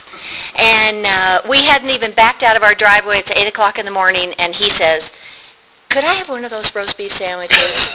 [0.61, 3.19] And uh, we hadn't even backed out of our driveway.
[3.19, 5.11] It's 8 o'clock in the morning, and he says,
[5.93, 7.93] could I have one of those roast beef sandwiches?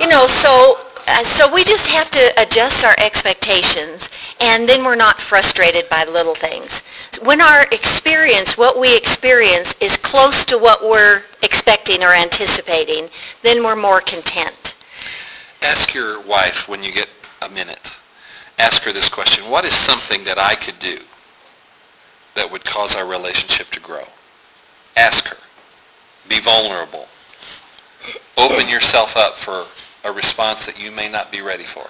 [0.00, 4.08] you know, so uh, so we just have to adjust our expectations,
[4.40, 6.82] and then we're not frustrated by little things.
[7.24, 13.08] When our experience, what we experience, is close to what we're expecting or anticipating,
[13.42, 14.76] then we're more content.
[15.62, 17.08] Ask your wife when you get
[17.42, 17.92] a minute.
[18.60, 19.50] Ask her this question.
[19.50, 20.98] What is something that I could do
[22.36, 24.04] that would cause our relationship to grow?
[24.96, 25.36] Ask her.
[26.28, 27.06] Be vulnerable.
[28.36, 29.66] Open yourself up for
[30.08, 31.88] a response that you may not be ready for.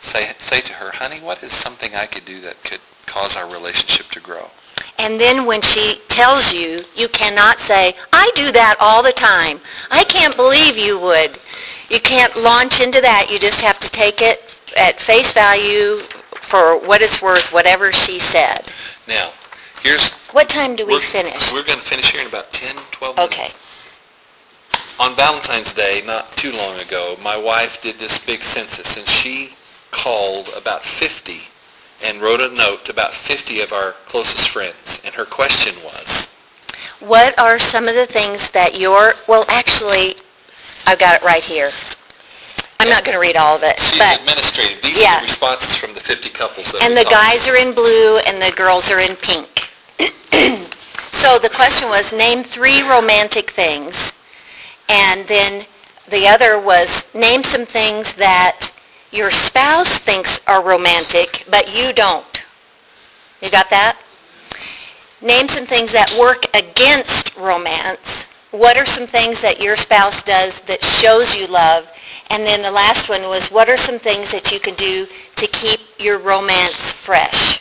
[0.00, 3.50] Say, say to her, honey, what is something I could do that could cause our
[3.50, 4.50] relationship to grow?
[4.98, 9.60] And then when she tells you, you cannot say, I do that all the time.
[9.90, 11.38] I can't believe you would.
[11.90, 13.28] You can't launch into that.
[13.30, 15.98] You just have to take it at face value
[16.32, 18.60] for what it's worth, whatever she said.
[19.08, 19.30] Now,
[19.82, 20.14] here's...
[20.36, 21.50] What time do we we're- finish?
[21.50, 23.34] We're going to finish here in about 10, 12 minutes.
[23.38, 23.50] Okay.
[25.00, 29.54] On Valentine's Day, not too long ago, my wife did this big census, and she
[29.92, 31.40] called about 50
[32.04, 35.00] and wrote a note to about 50 of our closest friends.
[35.06, 36.28] And her question was,
[37.00, 40.16] What are some of the things that you're, well, actually,
[40.86, 41.70] I've got it right here.
[42.78, 44.82] I'm not going to read all of it, she's but, administrative.
[44.82, 45.20] These are Yeah.
[45.20, 48.18] the responses from the 50 couples that and we the talked guys are in blue
[48.18, 49.55] and the girls are in pink.
[51.12, 54.12] So the question was, name three romantic things.
[54.88, 55.64] And then
[56.08, 58.70] the other was, name some things that
[59.10, 62.44] your spouse thinks are romantic, but you don't.
[63.42, 63.98] You got that?
[65.22, 68.24] name some things that work against romance.
[68.50, 71.90] What are some things that your spouse does that shows you love?
[72.30, 75.06] And then the last one was, what are some things that you can do
[75.36, 77.60] to keep your romance fresh?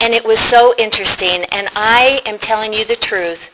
[0.00, 1.44] And it was so interesting.
[1.52, 3.50] And I am telling you the truth.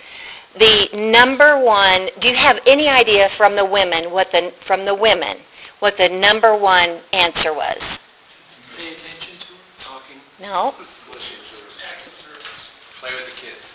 [0.55, 4.95] The number one, do you have any idea from the women, what the, from the
[4.95, 5.37] women,
[5.81, 8.01] what the number one answer was?
[8.75, 10.75] Pay attention to talking, No?
[13.01, 13.75] play with the kids.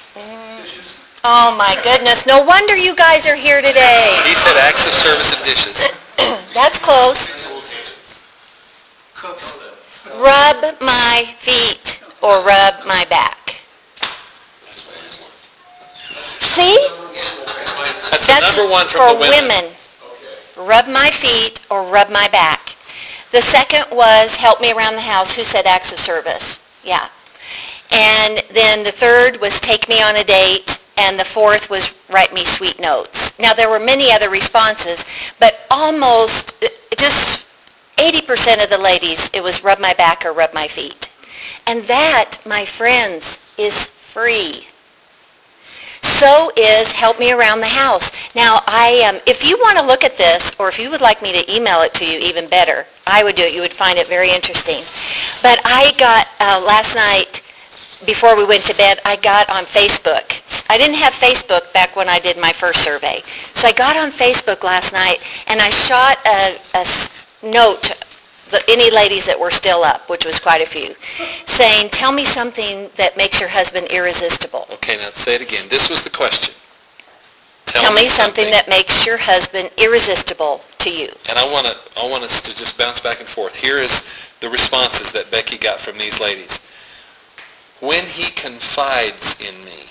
[0.64, 1.00] Dishes.
[1.24, 4.18] Oh my goodness, no wonder you guys are here today.
[4.26, 5.88] He said acts of service and dishes.
[6.56, 7.30] That's close.
[10.18, 13.62] Rub my feet or rub my back.
[16.40, 16.78] See?
[18.12, 19.50] That's That's number one from for the women.
[19.50, 19.72] women.
[20.68, 22.76] Rub my feet or rub my back.
[23.32, 25.34] The second was help me around the house.
[25.34, 26.60] Who said acts of service?
[26.84, 27.08] Yeah.
[27.92, 30.78] And then the third was take me on a date.
[30.98, 33.38] And the fourth was write me sweet notes.
[33.40, 35.06] Now there were many other responses,
[35.40, 37.48] but almost uh, just
[37.98, 41.10] 80% of the ladies, it was rub my back or rub my feet.
[41.72, 44.68] And that, my friends, is free.
[46.02, 48.12] So is help me around the house.
[48.36, 51.22] Now, I um, if you want to look at this, or if you would like
[51.22, 52.86] me to email it to you, even better.
[53.08, 53.54] I would do it.
[53.54, 54.84] You would find it very interesting.
[55.42, 57.42] But I got uh, last night
[58.06, 59.00] before we went to bed.
[59.06, 60.44] I got on Facebook.
[60.70, 63.22] I didn't have Facebook back when I did my first survey,
[63.54, 66.84] so I got on Facebook last night and I shot a
[67.48, 68.11] note to
[68.52, 70.94] the, any ladies that were still up, which was quite a few,
[71.46, 75.68] saying, "Tell me something that makes your husband irresistible." Okay, now say it again.
[75.70, 76.54] This was the question.
[77.66, 81.10] Tell me something that makes your husband irresistible to you.
[81.30, 83.56] And I want to, I want us to just bounce back and forth.
[83.56, 84.04] Here is
[84.42, 86.60] the responses that Becky got from these ladies.
[87.80, 89.88] When he confides in me,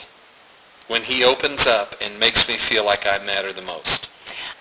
[0.88, 4.10] when he opens up and makes me feel like I matter the most.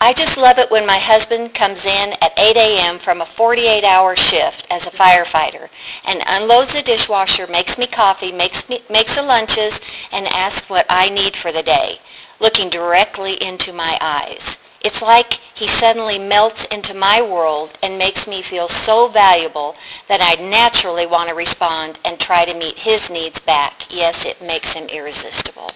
[0.01, 2.99] I just love it when my husband comes in at 8 a.m.
[2.99, 5.67] from a 48-hour shift as a firefighter
[6.07, 9.81] and unloads the dishwasher, makes me coffee, makes me makes the lunches,
[10.13, 11.99] and asks what I need for the day,
[12.39, 14.57] looking directly into my eyes.
[14.81, 19.75] It's like he suddenly melts into my world and makes me feel so valuable
[20.07, 23.83] that I naturally want to respond and try to meet his needs back.
[23.89, 25.71] Yes, it makes him irresistible.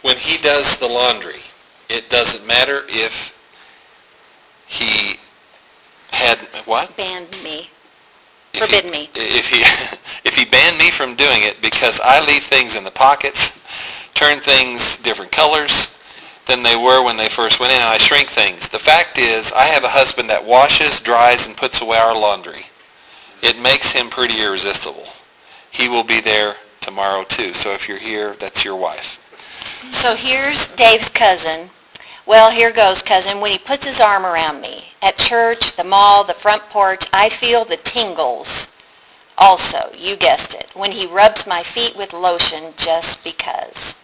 [0.00, 1.40] When he does the laundry,
[1.90, 3.31] it doesn't matter if
[4.72, 5.18] he
[6.10, 6.96] had, what?
[6.96, 7.68] Banned me.
[8.54, 9.10] If he- Forbidden me.
[9.14, 9.60] If he,
[10.28, 13.58] if he banned me from doing it because I leave things in the pockets,
[14.14, 15.96] turn things different colors
[16.46, 18.68] than they were when they first went in, and I shrink things.
[18.68, 22.66] The fact is, I have a husband that washes, dries, and puts away our laundry.
[23.42, 25.06] It makes him pretty irresistible.
[25.70, 27.52] He will be there tomorrow too.
[27.54, 29.18] So if you're here, that's your wife.
[29.92, 31.70] So here's Dave's cousin.
[32.26, 33.40] Well, here goes, cousin.
[33.40, 37.28] When he puts his arm around me at church, the mall, the front porch, I
[37.28, 38.68] feel the tingles.
[39.38, 43.94] Also, you guessed it, when he rubs my feet with lotion just because.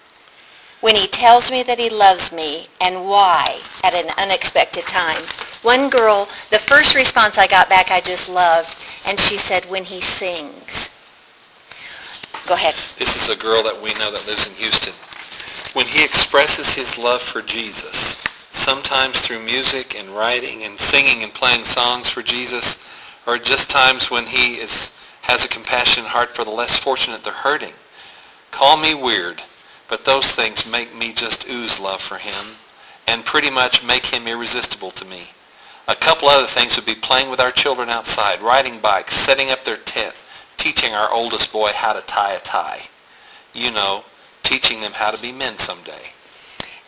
[0.81, 5.23] When he tells me that he loves me and why at an unexpected time.
[5.63, 8.77] One girl, the first response I got back I just loved,
[9.07, 10.91] and she said, when he sings.
[12.47, 12.75] Go ahead.
[12.97, 14.95] This is a girl that we know that lives in Houston.
[15.75, 18.08] When he expresses his love for Jesus,
[18.69, 22.79] sometimes through music and writing and singing and playing songs for Jesus,
[23.27, 27.33] or just times when he is, has a compassionate heart for the less fortunate, they're
[27.33, 27.73] hurting.
[28.51, 29.41] Call me weird,
[29.89, 32.45] but those things make me just ooze love for him
[33.07, 35.23] and pretty much make him irresistible to me.
[35.89, 39.65] A couple other things would be playing with our children outside, riding bikes, setting up
[39.65, 40.15] their tent,
[40.59, 42.83] teaching our oldest boy how to tie a tie.
[43.55, 44.05] You know,
[44.43, 46.13] teaching them how to be men someday.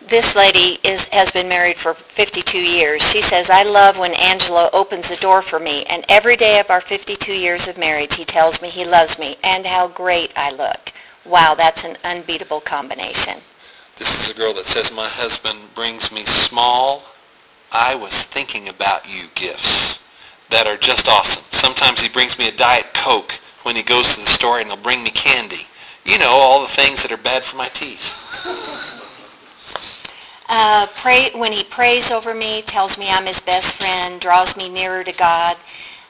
[0.09, 3.03] This lady is, has been married for 52 years.
[3.03, 6.71] She says, I love when Angelo opens the door for me, and every day of
[6.71, 10.51] our 52 years of marriage, he tells me he loves me and how great I
[10.51, 10.93] look.
[11.25, 13.35] Wow, that's an unbeatable combination.
[13.99, 17.03] This is a girl that says, my husband brings me small,
[17.71, 20.03] I was thinking about you gifts
[20.49, 21.45] that are just awesome.
[21.53, 24.77] Sometimes he brings me a Diet Coke when he goes to the store and he'll
[24.77, 25.67] bring me candy.
[26.05, 28.97] You know, all the things that are bad for my teeth.
[30.53, 34.69] Uh, pray, when he prays over me, tells me I'm his best friend, draws me
[34.69, 35.57] nearer to God.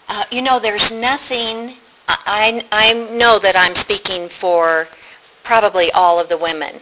[0.09, 1.75] Uh, you know, there's nothing,
[2.09, 4.89] I, I know that I'm speaking for
[5.45, 6.77] probably all of the women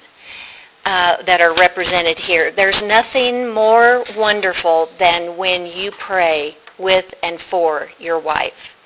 [0.87, 2.53] uh, that are represented here.
[2.53, 8.77] There's nothing more wonderful than when you pray with and for your wife.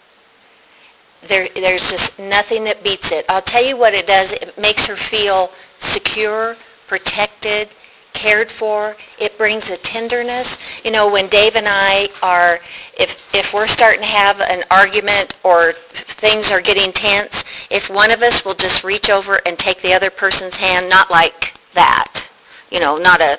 [1.29, 3.27] There, there's just nothing that beats it.
[3.29, 4.33] I'll tell you what it does.
[4.33, 6.57] It makes her feel secure,
[6.87, 7.69] protected,
[8.13, 8.97] cared for.
[9.19, 10.59] It brings a tenderness.
[10.85, 12.59] You know, when Dave and I are,
[12.99, 18.11] if, if we're starting to have an argument or things are getting tense, if one
[18.11, 22.29] of us will just reach over and take the other person's hand, not like that,
[22.71, 23.39] you know, not a,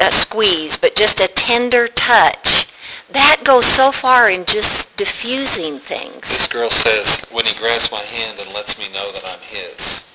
[0.00, 2.68] a squeeze, but just a tender touch,
[3.10, 6.20] that goes so far in just diffusing things.
[6.20, 10.11] This girl says, when he grabs my hand and lets me know that I'm his.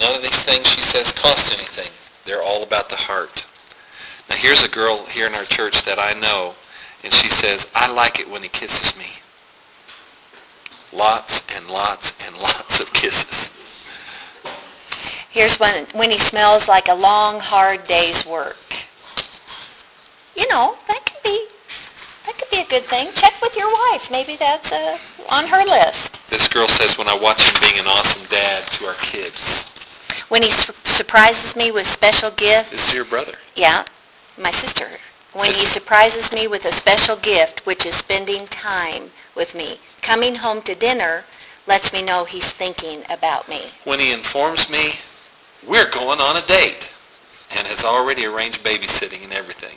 [0.00, 1.90] None of these things, she says, cost anything.
[2.24, 3.46] They're all about the heart.
[4.28, 6.54] Now here's a girl here in our church that I know,
[7.02, 9.06] and she says, I like it when he kisses me.
[10.92, 13.52] Lots and lots and lots of kisses.
[15.30, 18.56] Here's when, when he smells like a long, hard day's work.
[20.36, 21.46] You know, that could be,
[22.26, 23.08] that could be a good thing.
[23.14, 24.10] Check with your wife.
[24.10, 24.98] Maybe that's uh,
[25.30, 26.20] on her list.
[26.30, 29.67] This girl says, when I watch him being an awesome dad to our kids.
[30.28, 32.70] When he su- surprises me with special gifts.
[32.70, 33.34] This is your brother.
[33.56, 33.84] Yeah,
[34.36, 34.88] my sister.
[35.32, 39.78] When he surprises me with a special gift, which is spending time with me.
[40.02, 41.24] Coming home to dinner
[41.66, 43.72] lets me know he's thinking about me.
[43.84, 44.92] When he informs me,
[45.66, 46.88] we're going on a date,
[47.56, 49.76] and has already arranged babysitting and everything.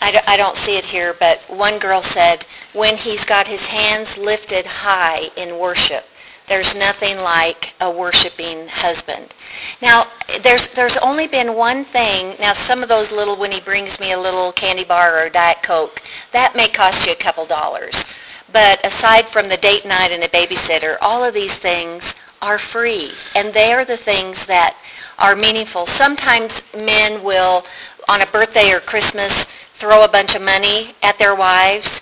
[0.00, 4.18] I I don't see it here, but one girl said, when he's got his hands
[4.18, 6.06] lifted high in worship,
[6.48, 9.34] there's nothing like a worshiping husband.
[9.82, 10.04] Now,
[10.42, 12.36] there's, there's only been one thing.
[12.40, 15.62] Now, some of those little, when he brings me a little candy bar or Diet
[15.62, 18.04] Coke, that may cost you a couple dollars.
[18.52, 23.10] But aside from the date night and a babysitter, all of these things are free.
[23.34, 24.76] And they are the things that
[25.18, 25.86] are meaningful.
[25.86, 27.64] Sometimes men will,
[28.08, 32.00] on a birthday or Christmas, throw a bunch of money at their wives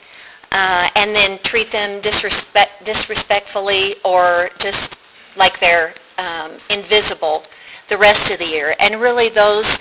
[0.54, 4.98] uh, and then treat them disrespect, disrespectfully or just
[5.36, 7.42] like they're um, invisible
[7.88, 8.74] the rest of the year.
[8.78, 9.78] And really those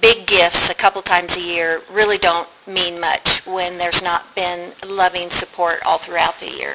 [0.00, 4.72] big gifts a couple times a year really don't mean much when there's not been
[4.86, 6.74] loving support all throughout the year.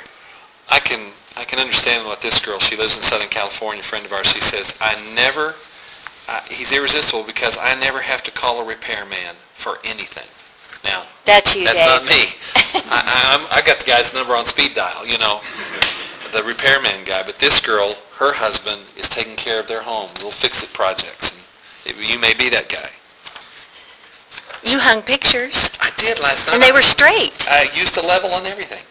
[0.69, 2.59] I can I can understand what this girl.
[2.59, 3.83] She lives in Southern California.
[3.83, 4.27] Friend of ours.
[4.27, 5.55] She says, I never.
[6.27, 10.27] Uh, he's irresistible because I never have to call a repairman for anything.
[10.84, 11.88] Now, That's you, that's Dave.
[11.88, 12.34] not me.
[12.89, 15.05] I, I, I'm, I got the guy's number on speed dial.
[15.05, 15.41] You know,
[16.32, 17.23] the repairman guy.
[17.23, 21.32] But this girl, her husband is taking care of their home, little fix-it projects,
[21.86, 22.89] and it, you may be that guy.
[24.63, 26.53] You hung pictures, I did last night.
[26.55, 27.34] and they were straight.
[27.49, 28.84] I used a level on everything.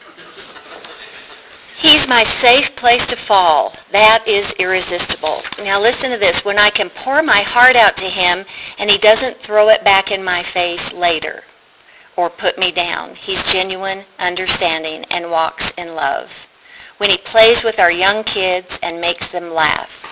[1.76, 3.72] He's my safe place to fall.
[3.90, 5.42] That is irresistible.
[5.64, 6.44] Now listen to this.
[6.44, 8.44] When I can pour my heart out to him
[8.78, 11.42] and he doesn't throw it back in my face later
[12.16, 16.46] or put me down, he's genuine, understanding, and walks in love.
[16.98, 20.06] When he plays with our young kids and makes them laugh.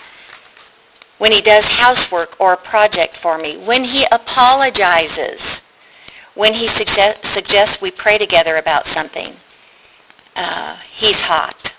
[1.18, 3.56] When he does housework or a project for me.
[3.58, 5.60] When he apologizes.
[6.34, 9.34] When he suggest, suggests we pray together about something.
[10.36, 11.74] Uh, he's hot.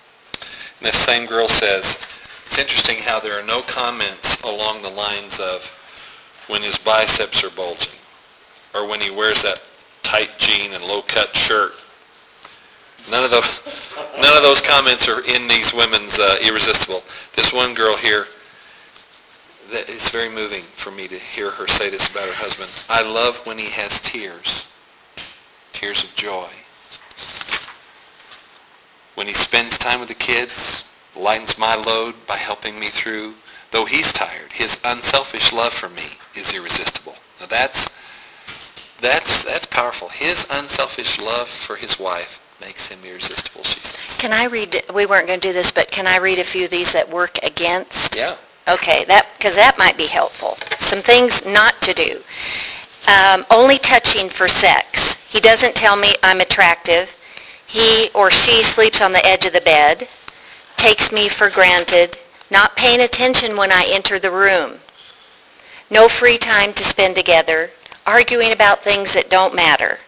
[0.81, 1.97] This same girl says,
[2.45, 5.65] it's interesting how there are no comments along the lines of
[6.47, 7.93] when his biceps are bulging
[8.75, 9.61] or when he wears that
[10.09, 11.73] tight jean and low-cut shirt.
[13.11, 13.61] None of those,
[14.19, 17.03] none of those comments are in these women's uh, irresistible.
[17.35, 18.25] This one girl here,
[19.71, 22.69] that it's very moving for me to hear her say this about her husband.
[22.89, 24.71] I love when he has tears,
[25.73, 26.49] tears of joy
[29.19, 33.33] when he spends time with the kids, lightens my load by helping me through,
[33.69, 34.49] though he's tired.
[34.53, 36.05] His unselfish love for me
[36.35, 37.15] is irresistible.
[37.41, 37.89] Now that's
[39.01, 40.09] that's that's powerful.
[40.09, 44.17] His unselfish love for his wife makes him irresistible, she says.
[44.17, 46.65] Can I read, we weren't going to do this, but can I read a few
[46.65, 48.15] of these that work against?
[48.15, 48.35] Yeah.
[48.67, 50.57] Okay, that, because that might be helpful.
[50.77, 52.21] Some things not to do.
[53.07, 55.15] Um, only touching for sex.
[55.27, 57.15] He doesn't tell me I'm attractive.
[57.65, 60.07] He or she sleeps on the edge of the bed,
[60.75, 62.17] takes me for granted,
[62.51, 64.79] not paying attention when I enter the room.
[65.89, 67.71] No free time to spend together,
[68.09, 69.99] arguing about things that don't matter.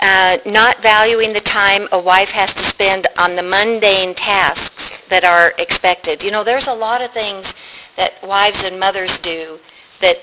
[0.00, 5.24] Uh, not valuing the time a wife has to spend on the mundane tasks that
[5.24, 6.22] are expected.
[6.22, 7.54] You know, there's a lot of things
[7.96, 9.58] that wives and mothers do
[10.00, 10.18] that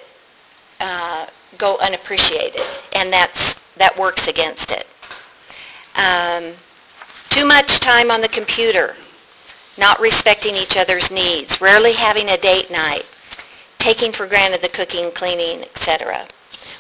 [0.80, 1.28] uh,
[1.58, 2.62] go unappreciated,
[2.96, 4.88] and that's that works against it.
[5.98, 6.54] Um,
[7.30, 8.96] too much time on the computer,
[9.78, 13.04] not respecting each other's needs, rarely having a date night,
[13.80, 16.26] taking for granted the cooking, cleaning, etc.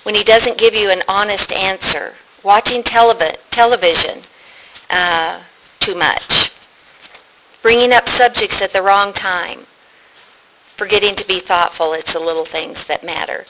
[0.06, 4.20] When he doesn't give you an honest answer, watching televi- television,
[4.91, 5.41] uh,
[5.80, 6.51] too much,
[7.64, 9.62] bringing up subjects at the wrong time,
[10.78, 11.93] forgetting to be thoughtful.
[11.93, 13.45] It's the little things that matter.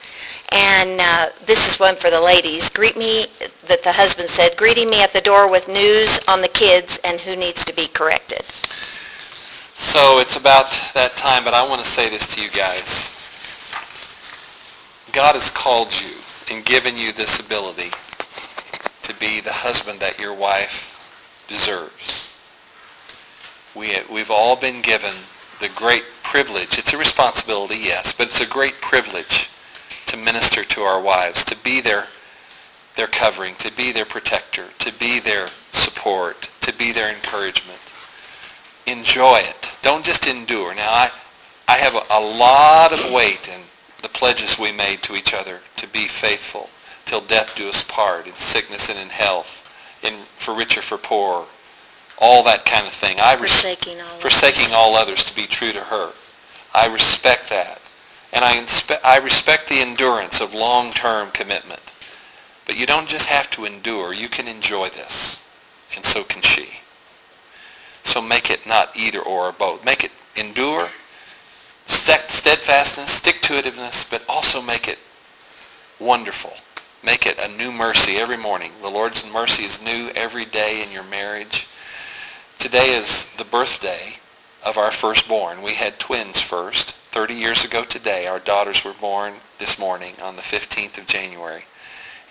[0.54, 2.70] And uh, this is one for the ladies.
[2.70, 3.26] Greet me,
[3.66, 7.20] that the husband said, greeting me at the door with news on the kids and
[7.20, 8.44] who needs to be corrected.
[9.76, 13.10] So it's about that time, but I want to say this to you guys.
[15.12, 16.16] God has called you
[16.50, 17.90] and given you this ability
[19.02, 22.28] to be the husband that your wife deserves.
[23.74, 25.14] We, we've all been given
[25.60, 26.78] the great privilege.
[26.78, 29.50] It's a responsibility, yes, but it's a great privilege
[30.06, 32.06] to minister to our wives, to be their,
[32.96, 37.78] their covering, to be their protector, to be their support, to be their encouragement.
[38.86, 39.72] Enjoy it.
[39.82, 40.74] Don't just endure.
[40.74, 41.10] Now, I,
[41.68, 43.75] I have a, a lot of weight the
[44.16, 46.70] pledges we made to each other to be faithful
[47.04, 49.70] till death do us part, in sickness and in health,
[50.02, 51.46] in for rich or for poor,
[52.18, 53.18] all that kind of thing.
[53.20, 54.74] I res- Forsaking all forsaking others.
[54.74, 56.12] all others to be true to her.
[56.74, 57.80] I respect that.
[58.32, 61.80] And I, inspe- I respect the endurance of long-term commitment.
[62.64, 64.12] But you don't just have to endure.
[64.12, 65.38] You can enjoy this.
[65.94, 66.68] And so can she.
[68.02, 69.84] So make it not either or or both.
[69.84, 70.88] Make it endure,
[71.86, 74.98] steadfastness, stick-to-itiveness, but also make it
[75.98, 76.52] wonderful.
[77.04, 78.72] Make it a new mercy every morning.
[78.82, 81.66] The Lord's mercy is new every day in your marriage.
[82.58, 84.14] Today is the birthday
[84.64, 85.62] of our firstborn.
[85.62, 86.92] We had twins first.
[87.12, 91.64] 30 years ago today, our daughters were born this morning on the 15th of January.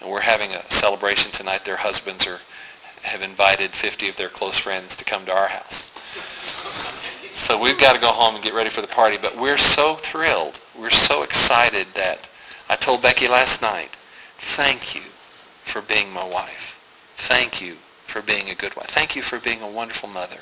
[0.02, 1.66] And we're having a celebration tonight.
[1.66, 2.40] Their husbands are,
[3.04, 5.90] have invited 50 of their close friends to come to our house.
[7.46, 9.18] So we've got to go home and get ready for the party.
[9.22, 10.60] But we're so thrilled.
[10.76, 12.28] We're so excited that
[12.72, 13.96] I told Becky last night,
[14.40, 15.02] thank you
[15.62, 16.82] for being my wife.
[17.18, 17.76] Thank you
[18.08, 18.88] for being a good wife.
[18.88, 20.40] Thank you for being a wonderful mother.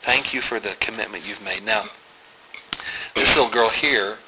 [0.00, 1.64] Thank you for the commitment you've made.
[1.64, 1.84] Now,
[3.14, 4.18] this little girl here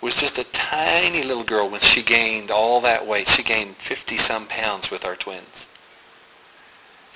[0.00, 3.26] was just a tiny little girl when she gained all that weight.
[3.26, 5.66] She gained 50-some pounds with our twins.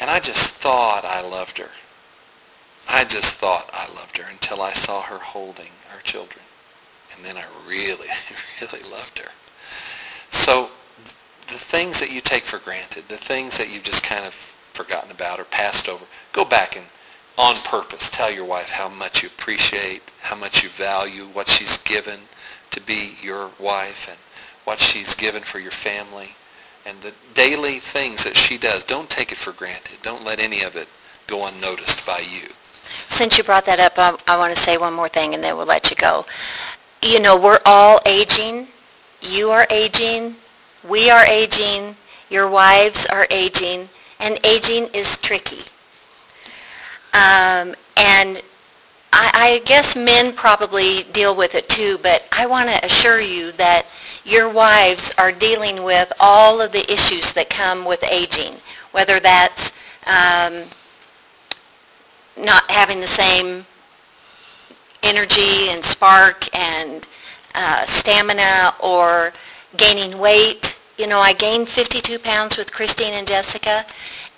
[0.00, 1.70] And I just thought I loved her.
[2.88, 6.44] I just thought I loved her until I saw her holding her children.
[7.14, 8.08] And then I really,
[8.60, 9.30] really loved her.
[10.30, 10.70] So
[11.48, 14.34] the things that you take for granted, the things that you've just kind of
[14.72, 16.86] forgotten about or passed over, go back and
[17.38, 21.78] on purpose tell your wife how much you appreciate, how much you value what she's
[21.78, 22.20] given
[22.70, 24.18] to be your wife and
[24.64, 26.34] what she's given for your family
[26.86, 28.84] and the daily things that she does.
[28.84, 29.98] Don't take it for granted.
[30.02, 30.88] Don't let any of it
[31.26, 32.48] go unnoticed by you.
[33.10, 35.56] Since you brought that up, I, I want to say one more thing and then
[35.56, 36.24] we'll let you go.
[37.02, 38.68] You know, we're all aging.
[39.20, 40.36] You are aging.
[40.88, 41.96] We are aging.
[42.30, 43.88] Your wives are aging.
[44.20, 45.64] And aging is tricky.
[47.12, 48.42] Um, and
[49.12, 53.52] I, I guess men probably deal with it too, but I want to assure you
[53.52, 53.86] that
[54.24, 58.54] your wives are dealing with all of the issues that come with aging,
[58.92, 59.72] whether that's
[60.06, 60.64] um,
[62.40, 63.66] not having the same
[65.02, 67.06] energy and spark and
[67.54, 69.32] uh, stamina or
[69.76, 70.78] gaining weight.
[70.98, 73.84] You know, I gained 52 pounds with Christine and Jessica,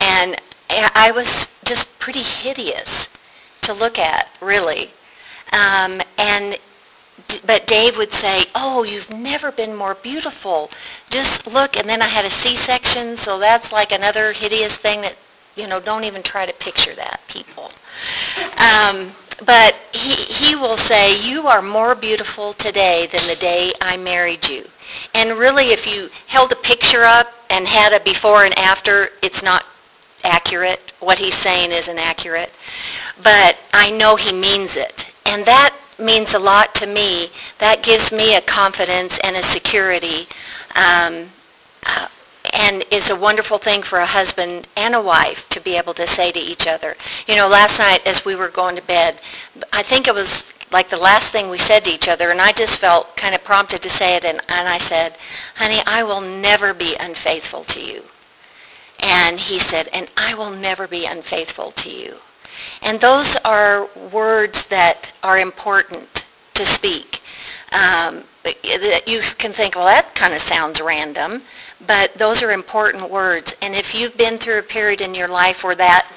[0.00, 0.36] and
[0.70, 3.08] I was just pretty hideous
[3.62, 4.90] to look at, really.
[5.52, 6.58] Um, and
[7.46, 10.70] but Dave would say, "Oh, you've never been more beautiful.
[11.10, 15.16] Just look." And then I had a C-section, so that's like another hideous thing that
[15.54, 15.78] you know.
[15.80, 17.70] Don't even try to picture that, people.
[18.58, 19.12] Um,
[19.44, 24.48] but he he will say, "You are more beautiful today than the day I married
[24.48, 24.68] you."
[25.14, 29.42] And really, if you held a picture up and had a before and after, it's
[29.42, 29.64] not
[30.24, 30.92] accurate.
[31.00, 32.52] What he's saying isn't accurate.
[33.22, 35.10] But I know he means it.
[35.26, 37.28] And that means a lot to me.
[37.58, 40.26] That gives me a confidence and a security
[40.76, 41.28] um,
[41.86, 42.08] uh,
[42.52, 46.06] and is a wonderful thing for a husband and a wife to be able to
[46.06, 46.96] say to each other.
[47.26, 49.20] You know, last night as we were going to bed,
[49.72, 52.52] I think it was like the last thing we said to each other, and I
[52.52, 55.18] just felt kind of prompted to say it, and, and I said,
[55.56, 58.02] honey, I will never be unfaithful to you.
[59.00, 62.16] And he said, and I will never be unfaithful to you.
[62.80, 67.20] And those are words that are important to speak.
[67.72, 71.42] Um, that you can think, well, that kind of sounds random,
[71.86, 73.56] but those are important words.
[73.62, 76.10] And if you've been through a period in your life where that,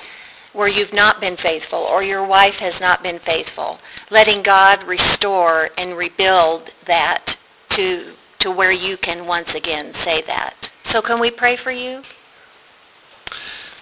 [0.54, 5.70] where you've not been faithful or your wife has not been faithful, letting God restore
[5.78, 7.38] and rebuild that
[7.70, 10.72] to, to where you can once again say that.
[10.84, 12.04] So can we pray for you?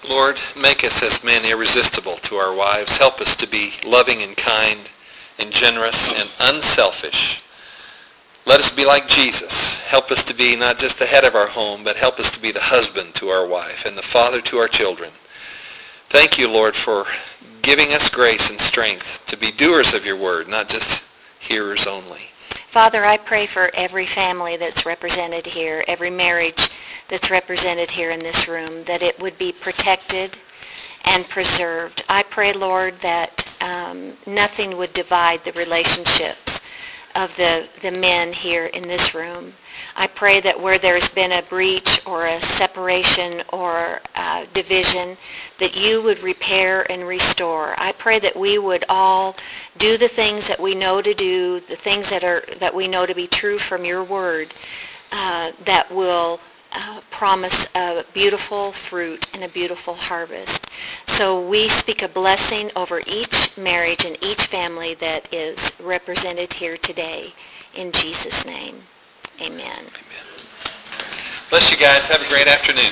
[0.09, 2.97] Lord, make us as men irresistible to our wives.
[2.97, 4.79] Help us to be loving and kind
[5.39, 7.41] and generous and unselfish.
[8.45, 9.72] Let us be like Jesus.
[9.93, 12.41] Help us to be not just the head of our home, but help us to
[12.41, 15.11] be the husband to our wife and the father to our children.
[16.09, 17.05] Thank you, Lord, for
[17.61, 21.03] giving us grace and strength to be doers of your word, not just
[21.39, 22.21] hearers only.
[22.69, 26.71] Father, I pray for every family that's represented here, every marriage
[27.07, 30.35] that's represented here in this room, that it would be protected
[31.05, 32.03] and preserved.
[32.09, 36.61] I pray, Lord, that um, nothing would divide the relationships
[37.15, 39.53] of the, the men here in this room.
[39.95, 45.17] I pray that where there's been a breach or a separation or uh, division,
[45.59, 47.75] that you would repair and restore.
[47.77, 49.35] I pray that we would all
[49.77, 53.05] do the things that we know to do, the things that are that we know
[53.05, 54.53] to be true from your word,
[55.11, 56.39] uh, that will
[56.73, 60.69] uh, promise a beautiful fruit and a beautiful harvest.
[61.07, 66.77] So we speak a blessing over each marriage and each family that is represented here
[66.77, 67.33] today.
[67.75, 68.75] In Jesus' name,
[69.43, 69.83] amen.
[71.49, 72.07] Bless you guys.
[72.07, 72.91] Have a great afternoon.